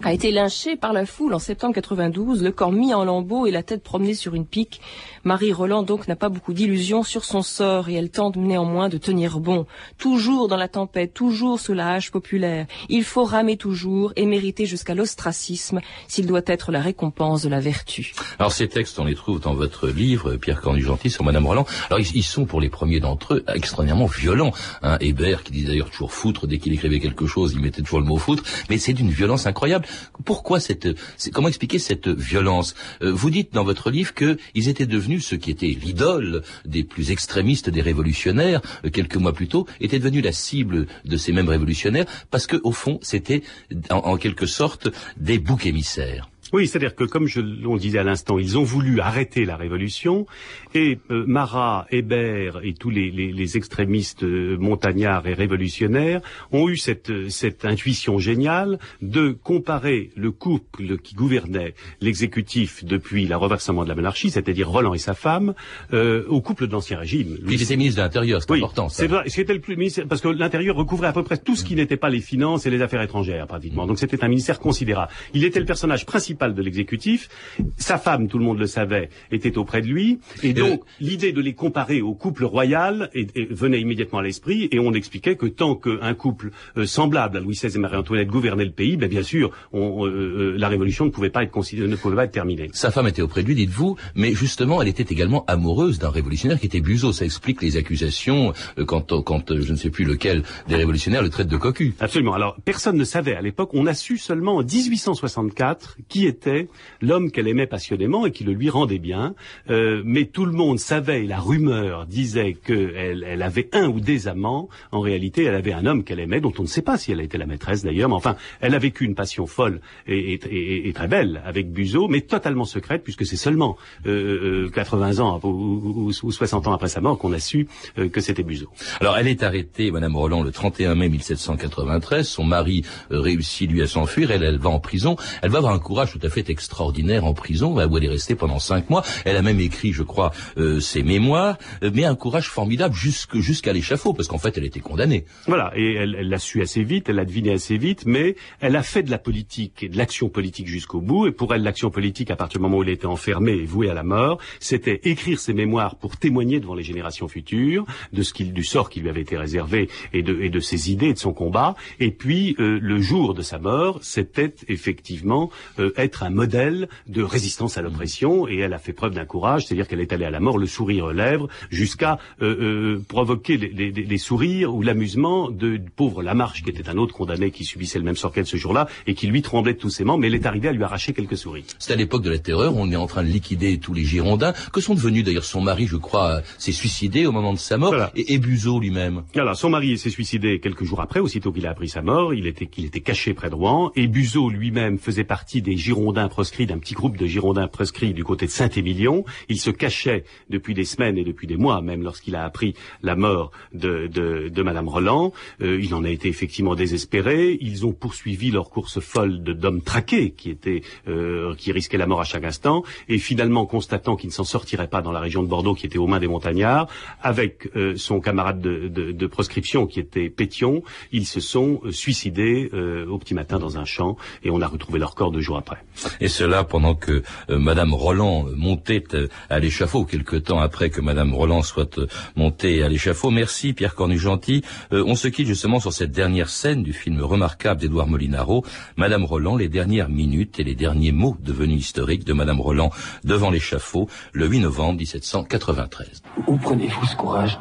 a 0.01 0.11
été 0.11 0.31
lynchée 0.31 0.75
par 0.75 0.91
la 0.91 1.05
foule 1.05 1.33
en 1.33 1.39
septembre 1.39 1.75
92, 1.75 2.43
le 2.43 2.51
corps 2.51 2.71
mis 2.71 2.93
en 2.93 3.05
lambeaux 3.05 3.45
et 3.45 3.51
la 3.51 3.63
tête 3.63 3.83
promenée 3.83 4.15
sur 4.15 4.33
une 4.33 4.45
pique. 4.45 4.81
Marie 5.23 5.53
Roland 5.53 5.83
donc 5.83 6.07
n'a 6.07 6.15
pas 6.15 6.29
beaucoup 6.29 6.53
d'illusions 6.53 7.03
sur 7.03 7.23
son 7.23 7.41
sort 7.41 7.89
et 7.89 7.93
elle 7.93 8.09
tente 8.09 8.35
néanmoins 8.35 8.89
de 8.89 8.97
tenir 8.97 9.39
bon. 9.39 9.65
Toujours 9.97 10.47
dans 10.47 10.57
la 10.57 10.67
tempête, 10.67 11.13
toujours 11.13 11.59
sous 11.59 11.73
la 11.73 11.93
hache 11.93 12.11
populaire. 12.11 12.65
Il 12.89 13.03
faut 13.03 13.23
ramer 13.23 13.55
toujours 13.55 14.11
et 14.15 14.25
mériter 14.25 14.65
jusqu'à 14.65 14.95
l'ostracisme 14.95 15.79
s'il 16.07 16.25
doit 16.25 16.41
être 16.47 16.71
la 16.71 16.81
récompense 16.81 17.43
de 17.43 17.49
la 17.49 17.59
vertu. 17.59 18.13
Alors 18.39 18.51
ces 18.51 18.67
textes, 18.67 18.99
on 18.99 19.05
les 19.05 19.15
trouve 19.15 19.39
dans 19.39 19.53
votre 19.53 19.87
livre, 19.87 20.35
Pierre 20.35 20.59
Cornu-Gentil, 20.59 21.11
sur 21.11 21.23
Madame 21.23 21.45
Roland. 21.45 21.65
Alors 21.89 21.99
ils, 21.99 22.17
ils, 22.17 22.23
sont 22.23 22.45
pour 22.45 22.59
les 22.59 22.69
premiers 22.69 22.99
d'entre 22.99 23.35
eux 23.35 23.45
extraordinairement 23.53 24.07
violents. 24.07 24.51
Hein, 24.81 24.97
Hébert 24.99 25.43
qui 25.43 25.51
dit 25.51 25.65
d'ailleurs 25.65 25.89
toujours 25.89 26.11
foutre, 26.11 26.47
dès 26.47 26.57
qu'il 26.57 26.73
écrivait 26.73 26.99
quelque 26.99 27.27
chose, 27.27 27.53
il 27.53 27.61
mettait 27.61 27.81
toujours 27.81 27.99
le 27.99 28.05
mot 28.05 28.17
foutre, 28.17 28.43
mais 28.69 28.77
c'est 28.77 28.93
d'une 28.93 29.11
violence 29.11 29.45
incroyable. 29.45 29.82
Pourquoi 30.25 30.59
cette, 30.59 30.87
comment 31.31 31.47
expliquer 31.47 31.79
cette 31.79 32.07
violence? 32.07 32.75
Euh, 33.01 33.11
Vous 33.11 33.29
dites 33.29 33.53
dans 33.53 33.63
votre 33.63 33.89
livre 33.89 34.13
qu'ils 34.13 34.69
étaient 34.69 34.85
devenus 34.85 35.25
ce 35.25 35.35
qui 35.35 35.51
était 35.51 35.67
l'idole 35.67 36.43
des 36.65 36.83
plus 36.83 37.11
extrémistes 37.11 37.69
des 37.69 37.81
révolutionnaires 37.81 38.61
euh, 38.85 38.89
quelques 38.89 39.17
mois 39.17 39.33
plus 39.33 39.47
tôt, 39.47 39.67
étaient 39.81 39.99
devenus 39.99 40.23
la 40.23 40.31
cible 40.31 40.87
de 41.05 41.17
ces 41.17 41.31
mêmes 41.31 41.49
révolutionnaires 41.49 42.05
parce 42.31 42.47
que 42.47 42.59
au 42.63 42.71
fond 42.71 42.99
c'était 43.01 43.43
en 43.89 44.17
quelque 44.17 44.45
sorte 44.45 44.89
des 45.17 45.39
boucs 45.39 45.65
émissaires. 45.65 46.29
Oui, 46.53 46.67
c'est-à-dire 46.67 46.95
que, 46.95 47.03
comme 47.03 47.25
je 47.25 47.41
l'on 47.41 47.77
disait 47.77 47.97
à 47.97 48.03
l'instant, 48.03 48.37
ils 48.37 48.59
ont 48.59 48.63
voulu 48.63 48.99
arrêter 48.99 49.43
la 49.43 49.57
révolution, 49.57 50.27
et 50.75 50.99
euh, 51.09 51.25
Marat, 51.25 51.87
Hébert 51.89 52.59
et 52.63 52.75
tous 52.75 52.91
les, 52.91 53.09
les, 53.09 53.31
les 53.31 53.57
extrémistes 53.57 54.23
euh, 54.23 54.55
montagnards 54.59 55.27
et 55.27 55.33
révolutionnaires 55.33 56.21
ont 56.51 56.69
eu 56.69 56.77
cette, 56.77 57.29
cette 57.29 57.65
intuition 57.65 58.19
géniale 58.19 58.77
de 59.01 59.31
comparer 59.31 60.11
le 60.15 60.29
couple 60.31 60.99
qui 60.99 61.15
gouvernait 61.15 61.73
l'exécutif 62.01 62.85
depuis 62.85 63.25
le 63.25 63.35
renversement 63.35 63.83
de 63.83 63.89
la 63.89 63.95
monarchie, 63.95 64.29
c'est-à-dire 64.29 64.69
Roland 64.69 64.93
et 64.93 64.99
sa 64.99 65.15
femme, 65.15 65.55
euh, 65.91 66.23
au 66.27 66.41
couple 66.41 66.67
de 66.67 66.71
l'Ancien 66.71 66.99
Régime. 66.99 67.39
Puis 67.47 67.55
il 67.55 67.63
était 67.63 67.77
ministre 67.77 67.97
de 67.97 68.03
l'Intérieur, 68.03 68.43
c'est 68.43 68.51
oui, 68.51 68.59
important. 68.59 68.89
C'est 68.89 69.07
vrai, 69.07 69.23
c'était 69.27 69.55
le 69.55 69.59
plus 69.59 69.75
ministre, 69.75 70.03
parce 70.07 70.21
que 70.21 70.27
l'Intérieur 70.27 70.75
recouvrait 70.75 71.07
à 71.07 71.13
peu 71.13 71.23
près 71.23 71.37
tout 71.37 71.55
ce 71.55 71.63
qui 71.63 71.73
n'était 71.73 71.97
pas 71.97 72.09
les 72.09 72.21
finances 72.21 72.67
et 72.67 72.69
les 72.69 72.83
affaires 72.83 73.01
étrangères, 73.01 73.47
pratiquement. 73.47 73.87
Donc 73.87 73.97
c'était 73.97 74.23
un 74.23 74.27
ministère 74.27 74.59
considérable. 74.59 75.11
Il 75.33 75.45
était 75.45 75.59
le 75.59 75.65
personnage 75.65 76.05
principal 76.05 76.42
de 76.51 76.61
l'exécutif. 76.61 77.29
Sa 77.77 77.97
femme, 77.97 78.27
tout 78.27 78.37
le 78.37 78.43
monde 78.43 78.59
le 78.59 78.67
savait, 78.67 79.09
était 79.31 79.57
auprès 79.57 79.81
de 79.81 79.87
lui. 79.87 80.19
Et 80.41 80.53
donc, 80.53 80.81
euh... 80.81 80.85
l'idée 80.99 81.31
de 81.31 81.41
les 81.41 81.53
comparer 81.53 82.01
au 82.01 82.13
couple 82.13 82.43
royal 82.45 83.09
et, 83.13 83.27
et, 83.35 83.45
venait 83.45 83.79
immédiatement 83.79 84.19
à 84.19 84.23
l'esprit. 84.23 84.67
Et 84.71 84.79
on 84.79 84.93
expliquait 84.93 85.35
que 85.35 85.45
tant 85.45 85.75
qu'un 85.75 86.13
couple 86.13 86.51
euh, 86.77 86.85
semblable 86.85 87.37
à 87.37 87.39
Louis 87.39 87.55
XVI 87.55 87.75
et 87.75 87.79
Marie-Antoinette 87.79 88.27
gouvernait 88.27 88.65
le 88.65 88.71
pays, 88.71 88.97
ben, 88.97 89.07
bien 89.07 89.23
sûr, 89.23 89.51
on, 89.71 90.05
euh, 90.05 90.55
la 90.57 90.67
révolution 90.67 91.05
ne 91.05 91.09
pouvait 91.11 91.29
pas 91.29 91.43
être 91.43 91.51
considérée, 91.51 91.87
ne 91.87 91.95
pouvait 91.95 92.15
pas 92.15 92.25
être 92.25 92.31
terminée. 92.31 92.69
Sa 92.73 92.91
femme 92.91 93.07
était 93.07 93.21
auprès 93.21 93.43
de 93.43 93.47
lui, 93.47 93.55
dites-vous, 93.55 93.95
mais 94.15 94.33
justement, 94.33 94.81
elle 94.81 94.87
était 94.87 95.13
également 95.13 95.45
amoureuse 95.45 95.99
d'un 95.99 96.09
révolutionnaire 96.09 96.59
qui 96.59 96.65
était 96.65 96.81
Buzot. 96.81 97.13
Ça 97.13 97.25
explique 97.25 97.61
les 97.61 97.77
accusations 97.77 98.53
euh, 98.77 98.85
quand, 98.85 99.21
quand 99.23 99.53
je 99.59 99.71
ne 99.71 99.77
sais 99.77 99.89
plus 99.89 100.05
lequel 100.05 100.43
des 100.67 100.75
révolutionnaires 100.75 101.21
le 101.21 101.29
traite 101.29 101.47
de 101.47 101.57
cocu. 101.57 101.93
Absolument. 101.99 102.33
Alors, 102.33 102.57
personne 102.65 102.97
ne 102.97 103.03
savait 103.03 103.35
à 103.35 103.41
l'époque. 103.41 103.69
On 103.73 103.85
a 103.85 103.93
su 103.93 104.17
seulement 104.17 104.55
en 104.57 104.63
1864 104.63 105.97
qui 106.07 106.22
était 106.25 106.67
l'homme 107.01 107.31
qu'elle 107.31 107.47
aimait 107.47 107.67
passionnément 107.67 108.25
et 108.25 108.31
qui 108.31 108.43
le 108.43 108.53
lui 108.53 108.69
rendait 108.69 108.99
bien. 108.99 109.35
Euh, 109.69 110.01
mais 110.05 110.25
tout 110.25 110.45
le 110.45 110.51
monde 110.51 110.79
savait, 110.79 111.23
la 111.23 111.39
rumeur 111.39 112.05
disait 112.05 112.53
qu'elle 112.53 113.25
elle 113.27 113.41
avait 113.41 113.69
un 113.73 113.87
ou 113.87 113.99
des 113.99 114.27
amants. 114.27 114.69
En 114.91 115.01
réalité, 115.01 115.43
elle 115.43 115.55
avait 115.55 115.73
un 115.73 115.85
homme 115.85 116.03
qu'elle 116.03 116.19
aimait, 116.19 116.41
dont 116.41 116.53
on 116.59 116.63
ne 116.63 116.67
sait 116.67 116.81
pas 116.81 116.97
si 116.97 117.11
elle 117.11 117.19
a 117.19 117.23
été 117.23 117.37
la 117.37 117.45
maîtresse 117.45 117.83
d'ailleurs. 117.83 118.09
Mais 118.09 118.15
enfin, 118.15 118.35
elle 118.61 118.75
a 118.75 118.79
vécu 118.79 119.05
une 119.05 119.15
passion 119.15 119.47
folle 119.47 119.81
et, 120.07 120.33
et, 120.33 120.39
et, 120.45 120.89
et 120.89 120.93
très 120.93 121.07
belle 121.07 121.41
avec 121.45 121.71
Buzot, 121.71 122.07
mais 122.07 122.21
totalement 122.21 122.65
secrète, 122.65 123.03
puisque 123.03 123.25
c'est 123.25 123.37
seulement 123.37 123.77
euh, 124.05 124.69
80 124.69 125.19
ans 125.19 125.39
ou, 125.43 125.47
ou, 125.47 126.11
ou, 126.23 126.31
60 126.31 126.67
ans 126.67 126.73
après 126.73 126.89
sa 126.89 127.01
mort 127.01 127.17
qu'on 127.17 127.33
a 127.33 127.39
su 127.39 127.67
euh, 127.97 128.09
que 128.09 128.21
c'était 128.21 128.43
Buzot. 128.43 128.69
Alors, 128.99 129.17
elle 129.17 129.27
est 129.27 129.43
arrêtée, 129.43 129.91
Madame 129.91 130.15
Roland, 130.15 130.43
le 130.43 130.51
31 130.51 130.95
mai 130.95 131.09
1793. 131.09 132.27
Son 132.27 132.43
mari 132.43 132.83
euh, 133.11 133.19
réussit, 133.19 133.69
lui, 133.69 133.81
à 133.81 133.87
s'enfuir. 133.87 134.31
Elle, 134.31 134.43
elle 134.43 134.59
va 134.59 134.69
en 134.69 134.79
prison. 134.79 135.15
Elle 135.41 135.51
va 135.51 135.59
avoir 135.59 135.73
un 135.73 135.79
courage 135.79 136.12
tout 136.13 136.25
à 136.25 136.29
fait 136.29 136.49
extraordinaire 136.51 137.25
en 137.25 137.33
prison, 137.33 137.73
où 137.73 137.97
elle 137.97 138.03
est 138.03 138.09
restée 138.09 138.35
pendant 138.35 138.59
cinq 138.59 138.91
mois. 138.91 139.03
Elle 139.25 139.35
a 139.35 139.41
même 139.41 139.59
écrit, 139.59 139.93
je 139.93 140.03
crois, 140.03 140.31
euh, 140.57 140.79
ses 140.79 141.01
mémoires, 141.01 141.57
euh, 141.81 141.89
mais 141.91 142.05
un 142.05 142.13
courage 142.13 142.49
formidable 142.49 142.93
jusqu'à 142.93 143.73
l'échafaud, 143.73 144.13
parce 144.13 144.27
qu'en 144.27 144.37
fait, 144.37 144.55
elle 144.57 144.65
était 144.65 144.79
condamnée. 144.79 145.25
Voilà, 145.47 145.73
et 145.75 145.93
elle 145.93 146.29
l'a 146.29 146.37
su 146.37 146.61
assez 146.61 146.83
vite, 146.83 147.09
elle 147.09 147.15
l'a 147.15 147.25
deviné 147.25 147.51
assez 147.51 147.77
vite, 147.77 148.03
mais 148.05 148.35
elle 148.59 148.75
a 148.75 148.83
fait 148.83 149.01
de 149.01 149.09
la 149.09 149.17
politique 149.17 149.81
et 149.81 149.89
de 149.89 149.97
l'action 149.97 150.29
politique 150.29 150.67
jusqu'au 150.67 151.01
bout. 151.01 151.25
Et 151.25 151.31
pour 151.31 151.53
elle, 151.55 151.63
l'action 151.63 151.89
politique, 151.89 152.29
à 152.29 152.35
partir 152.35 152.59
du 152.59 152.63
moment 152.63 152.77
où 152.77 152.83
elle 152.83 152.89
était 152.89 153.07
enfermée 153.07 153.53
et 153.53 153.65
vouée 153.65 153.89
à 153.89 153.95
la 153.95 154.03
mort, 154.03 154.37
c'était 154.59 155.01
écrire 155.05 155.39
ses 155.39 155.53
mémoires 155.53 155.95
pour 155.95 156.17
témoigner 156.17 156.59
devant 156.59 156.75
les 156.75 156.83
générations 156.83 157.27
futures 157.27 157.85
de 158.11 158.21
ce 158.21 158.33
qu'il, 158.33 158.53
du 158.53 158.63
sort 158.63 158.91
qui 158.91 158.99
lui 158.99 159.09
avait 159.09 159.21
été 159.21 159.35
réservé 159.35 159.89
et 160.13 160.21
de, 160.21 160.39
et 160.41 160.49
de 160.49 160.59
ses 160.59 160.91
idées 160.91 161.07
et 161.07 161.13
de 161.13 161.19
son 161.19 161.33
combat. 161.33 161.75
Et 161.99 162.11
puis, 162.11 162.55
euh, 162.59 162.77
le 162.79 163.01
jour 163.01 163.33
de 163.33 163.41
sa 163.41 163.57
mort, 163.57 163.97
c'était 164.03 164.53
effectivement 164.67 165.49
euh, 165.79 165.91
être 166.03 166.23
un 166.23 166.29
modèle 166.29 166.87
de 167.07 167.23
résistance 167.23 167.77
à 167.77 167.81
l'oppression. 167.81 168.47
Et 168.47 168.57
elle 168.57 168.73
a 168.73 168.79
fait 168.79 168.93
preuve 168.93 169.13
d'un 169.13 169.25
courage, 169.25 169.65
c'est-à-dire 169.65 169.87
qu'elle 169.87 170.01
est 170.01 170.13
allée 170.13 170.25
à 170.25 170.31
la 170.31 170.39
mort, 170.39 170.57
le 170.57 170.67
sourire 170.67 171.05
aux 171.05 171.11
lèvres, 171.11 171.47
jusqu'à 171.69 172.19
euh, 172.41 172.95
euh, 172.95 173.03
provoquer 173.07 173.57
les, 173.57 173.69
les, 173.69 173.91
les, 173.91 174.17
sourires 174.17 174.73
ou 174.73 174.81
l'amusement 174.81 175.49
de 175.49 175.79
pauvre 175.95 176.23
Lamarche, 176.23 176.63
qui 176.63 176.69
était 176.69 176.89
un 176.89 176.97
autre 176.97 177.13
condamné 177.13 177.51
qui 177.51 177.65
subissait 177.65 177.99
le 177.99 178.05
même 178.05 178.15
sort 178.15 178.31
qu'elle 178.31 178.45
ce 178.45 178.57
jour-là 178.57 178.87
et 179.07 179.13
qui 179.13 179.27
lui 179.27 179.41
tremblait 179.41 179.73
de 179.73 179.79
tous 179.79 179.89
ses 179.89 180.03
membres, 180.03 180.19
mais 180.19 180.27
elle 180.27 180.35
est 180.35 180.45
arrivée 180.45 180.69
à 180.69 180.71
lui 180.71 180.83
arracher 180.83 181.13
quelques 181.13 181.37
sourires. 181.37 181.63
C'est 181.79 181.93
à 181.93 181.95
l'époque 181.95 182.23
de 182.23 182.29
la 182.29 182.39
terreur, 182.39 182.75
on 182.75 182.91
est 182.91 182.95
en 182.95 183.07
train 183.07 183.23
de 183.23 183.29
liquider 183.29 183.77
tous 183.79 183.93
les 183.93 184.03
Girondins. 184.03 184.53
Que 184.71 184.81
sont 184.81 184.93
devenus 184.93 185.23
d'ailleurs 185.23 185.45
son 185.45 185.61
mari, 185.61 185.87
je 185.87 185.97
crois, 185.97 186.41
s'est 186.57 186.71
suicidé 186.71 187.25
au 187.25 187.31
moment 187.31 187.53
de 187.53 187.59
sa 187.59 187.77
mort, 187.77 187.89
voilà. 187.89 188.11
et, 188.15 188.33
et 188.33 188.37
Buzot 188.37 188.79
lui-même. 188.79 189.23
Voilà, 189.33 189.53
son 189.53 189.69
mari 189.69 189.97
s'est 189.97 190.09
suicidé 190.09 190.59
quelques 190.59 190.83
jours 190.83 191.01
après, 191.01 191.19
aussitôt 191.19 191.51
qu'il 191.51 191.65
a 191.67 191.71
appris 191.71 191.89
sa 191.89 192.01
mort. 192.01 192.33
Il 192.33 192.47
était, 192.47 192.67
qu'il 192.67 192.85
était 192.85 193.01
caché 193.01 193.33
près 193.33 193.49
de 193.49 193.55
Rouen, 193.55 193.91
et 193.95 194.07
Buzot 194.07 194.49
lui-même 194.49 194.97
faisait 194.97 195.23
partie 195.23 195.61
des 195.61 195.77
Girondins 195.77 195.92
proscrits, 196.29 196.65
d'un 196.65 196.77
petit 196.77 196.93
groupe 196.93 197.17
de 197.17 197.25
Girondins 197.25 197.67
proscrits 197.67 198.13
du 198.13 198.23
côté 198.23 198.45
de 198.45 198.51
Saint-Émilion. 198.51 199.25
Il 199.49 199.59
se 199.59 199.69
cachait 199.69 200.23
depuis 200.49 200.73
des 200.73 200.85
semaines 200.85 201.17
et 201.17 201.23
depuis 201.23 201.47
des 201.47 201.57
mois, 201.57 201.81
même 201.81 202.03
lorsqu'il 202.03 202.35
a 202.35 202.43
appris 202.43 202.73
la 203.01 203.15
mort 203.15 203.51
de, 203.73 204.07
de, 204.07 204.49
de 204.49 204.63
Madame 204.63 204.87
Roland. 204.87 205.33
Euh, 205.61 205.79
il 205.81 205.93
en 205.93 206.03
a 206.03 206.09
été 206.09 206.27
effectivement 206.27 206.75
désespéré. 206.75 207.57
Ils 207.61 207.85
ont 207.85 207.93
poursuivi 207.93 208.51
leur 208.51 208.69
course 208.69 208.99
folle 208.99 209.43
de 209.43 209.53
d'hommes 209.53 209.81
traqués 209.81 210.31
qui 210.31 210.49
étaient, 210.49 210.81
euh, 211.07 211.55
qui 211.55 211.71
risquaient 211.71 211.97
la 211.97 212.07
mort 212.07 212.21
à 212.21 212.25
chaque 212.25 212.43
instant, 212.43 212.83
et 213.07 213.17
finalement 213.17 213.65
constatant 213.65 214.15
qu'il 214.15 214.29
ne 214.29 214.33
s'en 214.33 214.43
sortirait 214.43 214.87
pas 214.87 215.01
dans 215.01 215.11
la 215.11 215.19
région 215.19 215.43
de 215.43 215.47
Bordeaux, 215.47 215.75
qui 215.75 215.85
était 215.85 215.97
aux 215.97 216.07
mains 216.07 216.19
des 216.19 216.27
montagnards, 216.27 216.87
avec 217.21 217.69
euh, 217.75 217.95
son 217.95 218.19
camarade 218.19 218.61
de, 218.61 218.87
de, 218.87 219.11
de, 219.11 219.27
proscription 219.27 219.87
qui 219.87 219.99
était 219.99 220.29
Pétion, 220.29 220.83
ils 221.11 221.25
se 221.25 221.39
sont 221.39 221.81
suicidés 221.91 222.69
euh, 222.73 223.07
au 223.07 223.17
petit 223.17 223.33
matin 223.33 223.59
dans 223.59 223.77
un 223.77 223.85
champ, 223.85 224.17
et 224.43 224.49
on 224.49 224.61
a 224.61 224.67
retrouvé 224.67 224.99
leur 224.99 225.15
corps 225.15 225.31
deux 225.31 225.41
jours 225.41 225.57
après. 225.57 225.82
Et 226.19 226.27
cela 226.27 226.63
pendant 226.63 226.95
que 226.95 227.23
euh, 227.49 227.59
Madame 227.59 227.93
Roland 227.93 228.45
montait 228.55 229.03
à 229.49 229.59
l'échafaud, 229.59 230.05
quelque 230.05 230.35
temps 230.35 230.59
après 230.59 230.89
que 230.89 231.01
Madame 231.01 231.33
Roland 231.33 231.61
soit 231.61 231.99
montée 232.35 232.83
à 232.83 232.89
l'échafaud. 232.89 233.31
Merci 233.31 233.73
Pierre 233.73 233.95
Cornu-Gentil. 233.95 234.63
on 234.91 235.15
se 235.15 235.27
quitte 235.27 235.47
justement 235.47 235.79
sur 235.79 235.93
cette 235.93 236.11
dernière 236.11 236.49
scène 236.49 236.83
du 236.83 236.93
film 236.93 237.21
remarquable 237.21 237.79
d'Édouard 237.79 238.07
Molinaro, 238.07 238.65
Madame 238.97 239.25
Roland, 239.25 239.55
les 239.55 239.69
dernières 239.69 240.09
minutes 240.09 240.59
et 240.59 240.63
les 240.63 240.75
derniers 240.75 241.11
mots 241.11 241.37
devenus 241.39 241.79
historiques 241.79 242.25
de 242.25 242.33
Madame 242.33 242.59
Roland 242.59 242.91
devant 243.23 243.49
l'échafaud, 243.49 244.09
le 244.31 244.47
8 244.47 244.59
novembre 244.59 244.99
1793. 244.99 246.21
Où 246.47 246.57
prenez-vous 246.57 247.05
ce 247.05 247.15
courage? 247.15 247.59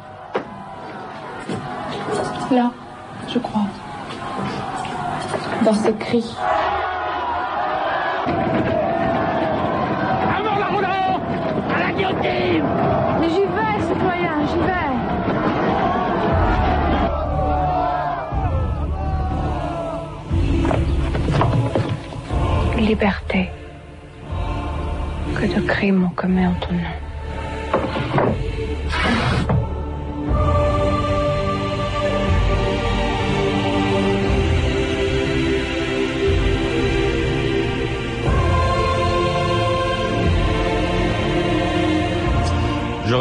Là, 2.51 2.71
je 3.33 3.39
crois. 3.39 3.65
dans 5.63 5.73
ses 5.73 5.93
cris. 5.93 6.25
Liberté. 22.83 23.49
Que 25.35 25.47
de 25.47 25.61
crimes 25.61 26.03
on 26.03 26.09
commet 26.09 26.45
en 26.45 26.55
ton 26.55 26.73
nom. 26.73 27.02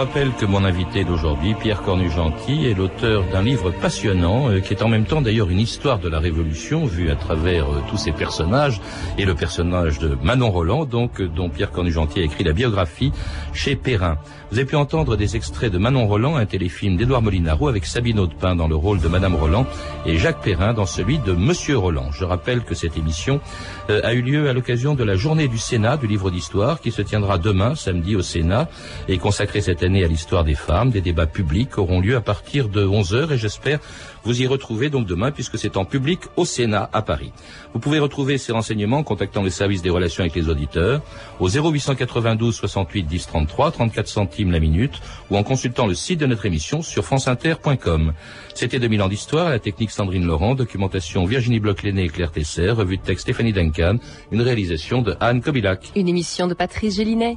Rappelle 0.03 0.33
que 0.33 0.47
mon 0.47 0.65
invité 0.65 1.05
d'aujourd'hui, 1.05 1.55
Pierre 1.55 1.81
Cornu-Gentil, 1.83 2.67
est 2.67 2.75
l'auteur 2.75 3.23
d'un 3.31 3.41
livre 3.41 3.71
passionnant, 3.71 4.51
euh, 4.51 4.59
qui 4.59 4.75
est 4.75 4.83
en 4.83 4.89
même 4.89 5.05
temps 5.05 5.23
d'ailleurs 5.23 5.49
une 5.49 5.61
histoire 5.61 6.01
de 6.01 6.09
la 6.09 6.19
Révolution, 6.19 6.87
vue 6.87 7.09
à 7.09 7.15
travers 7.15 7.71
euh, 7.71 7.83
tous 7.89 7.99
ses 7.99 8.11
personnages, 8.11 8.81
et 9.17 9.25
le 9.25 9.37
personnage 9.37 10.01
de 10.01 10.19
Manon 10.21 10.51
Roland, 10.51 10.87
donc, 10.87 11.21
euh, 11.21 11.29
dont 11.29 11.49
Pierre 11.49 11.71
Cornu-Gentil 11.71 12.19
a 12.19 12.25
écrit 12.25 12.43
la 12.43 12.53
biographie 12.53 13.13
chez 13.53 13.77
Perrin. 13.77 14.19
Vous 14.51 14.59
avez 14.59 14.67
pu 14.67 14.77
entendre 14.77 15.17
des 15.17 15.37
extraits 15.37 15.73
de 15.73 15.79
Manon 15.79 16.07
Roland, 16.07 16.37
un 16.37 16.47
téléfilm 16.47 16.97
d'Édouard 16.97 17.23
Molinaro, 17.23 17.69
avec 17.69 17.87
Sabine 17.87 18.19
Audepin 18.19 18.57
dans 18.57 18.69
le 18.69 18.75
rôle 18.75 19.01
de 19.01 19.09
Madame 19.09 19.37
Roland, 19.37 19.67
et 20.05 20.19
Jacques 20.19 20.43
Perrin 20.43 20.75
dans 20.75 20.85
celui 20.85 21.19
de 21.21 21.33
Monsieur 21.33 21.79
Roland. 21.79 22.11
Je 22.13 22.25
rappelle 22.25 22.63
que 22.63 22.75
cette 22.75 22.99
émission 22.99 23.41
euh, 23.89 24.01
a 24.05 24.15
eu 24.15 24.21
lieu 24.21 24.49
à 24.49 24.53
l'occasion 24.53 24.95
de 24.95 25.05
la 25.05 25.15
journée 25.17 25.49
du 25.49 25.59
Sénat 25.59 25.97
du 25.97 26.07
livre 26.07 26.31
d'histoire, 26.31 26.81
qui 26.81 26.91
se 26.91 27.03
tiendra 27.03 27.39
demain, 27.39 27.75
samedi, 27.75 28.17
au 28.17 28.23
Sénat, 28.23 28.69
et 29.09 29.17
consacrée 29.19 29.61
cette 29.61 29.83
année 29.83 29.92
à 30.01 30.09
l'histoire 30.09 30.45
des 30.45 30.55
femmes. 30.55 30.91
Des 30.91 31.01
débats 31.01 31.27
publics 31.27 31.77
auront 31.77 32.01
lieu 32.01 32.17
à 32.17 32.21
partir 32.21 32.69
de 32.69 32.85
11h 32.85 33.33
et 33.33 33.39
j'espère 33.39 33.79
vous 34.25 34.41
y 34.41 34.47
retrouver 34.47 34.89
donc 34.89 35.07
demain 35.07 35.31
puisque 35.31 35.59
c'est 35.59 35.77
en 35.77 35.85
public 35.85 36.21
au 36.37 36.45
Sénat 36.45 36.89
à 36.93 37.03
Paris. 37.03 37.33
Vous 37.75 37.81
pouvez 37.81 37.99
retrouver 37.99 38.39
ces 38.39 38.53
renseignements 38.53 38.99
en 38.99 39.03
contactant 39.03 39.43
le 39.43 39.51
service 39.51 39.83
des 39.83 39.91
relations 39.91 40.23
avec 40.23 40.35
les 40.35 40.49
auditeurs 40.49 41.03
au 41.41 41.49
0892 41.49 42.55
68 42.55 43.03
10 43.03 43.27
33 43.27 43.73
34 43.73 44.09
centimes 44.09 44.51
la 44.51 44.61
minute 44.61 45.01
ou 45.31 45.37
en 45.37 45.43
consultant 45.43 45.87
le 45.87 45.95
site 45.95 46.21
de 46.21 46.27
notre 46.27 46.47
émission 46.47 46.83
sur 46.83 47.05
franceinter.com. 47.05 48.13
C'était 48.55 48.79
2000 48.79 49.03
ans 49.03 49.09
d'histoire, 49.09 49.51
la 49.51 49.59
technique 49.59 49.91
Sandrine 49.91 50.27
Laurent, 50.27 50.55
documentation 50.55 51.25
Virginie 51.25 51.61
Bloch-Léné 51.61 52.05
et 52.05 52.09
Claire 52.09 52.33
Tesser, 52.33 52.71
revue 52.71 52.97
de 52.97 53.03
texte 53.03 53.23
Stéphanie 53.23 53.53
Duncan, 53.53 53.99
une 54.31 54.43
réalisation 54.43 55.03
de 55.03 55.17
Anne 55.21 55.41
Kobilac. 55.43 55.91
Une 55.97 56.09
émission 56.09 56.47
de 56.47 56.55
Patrice 56.55 56.97
Gélinet. 56.97 57.37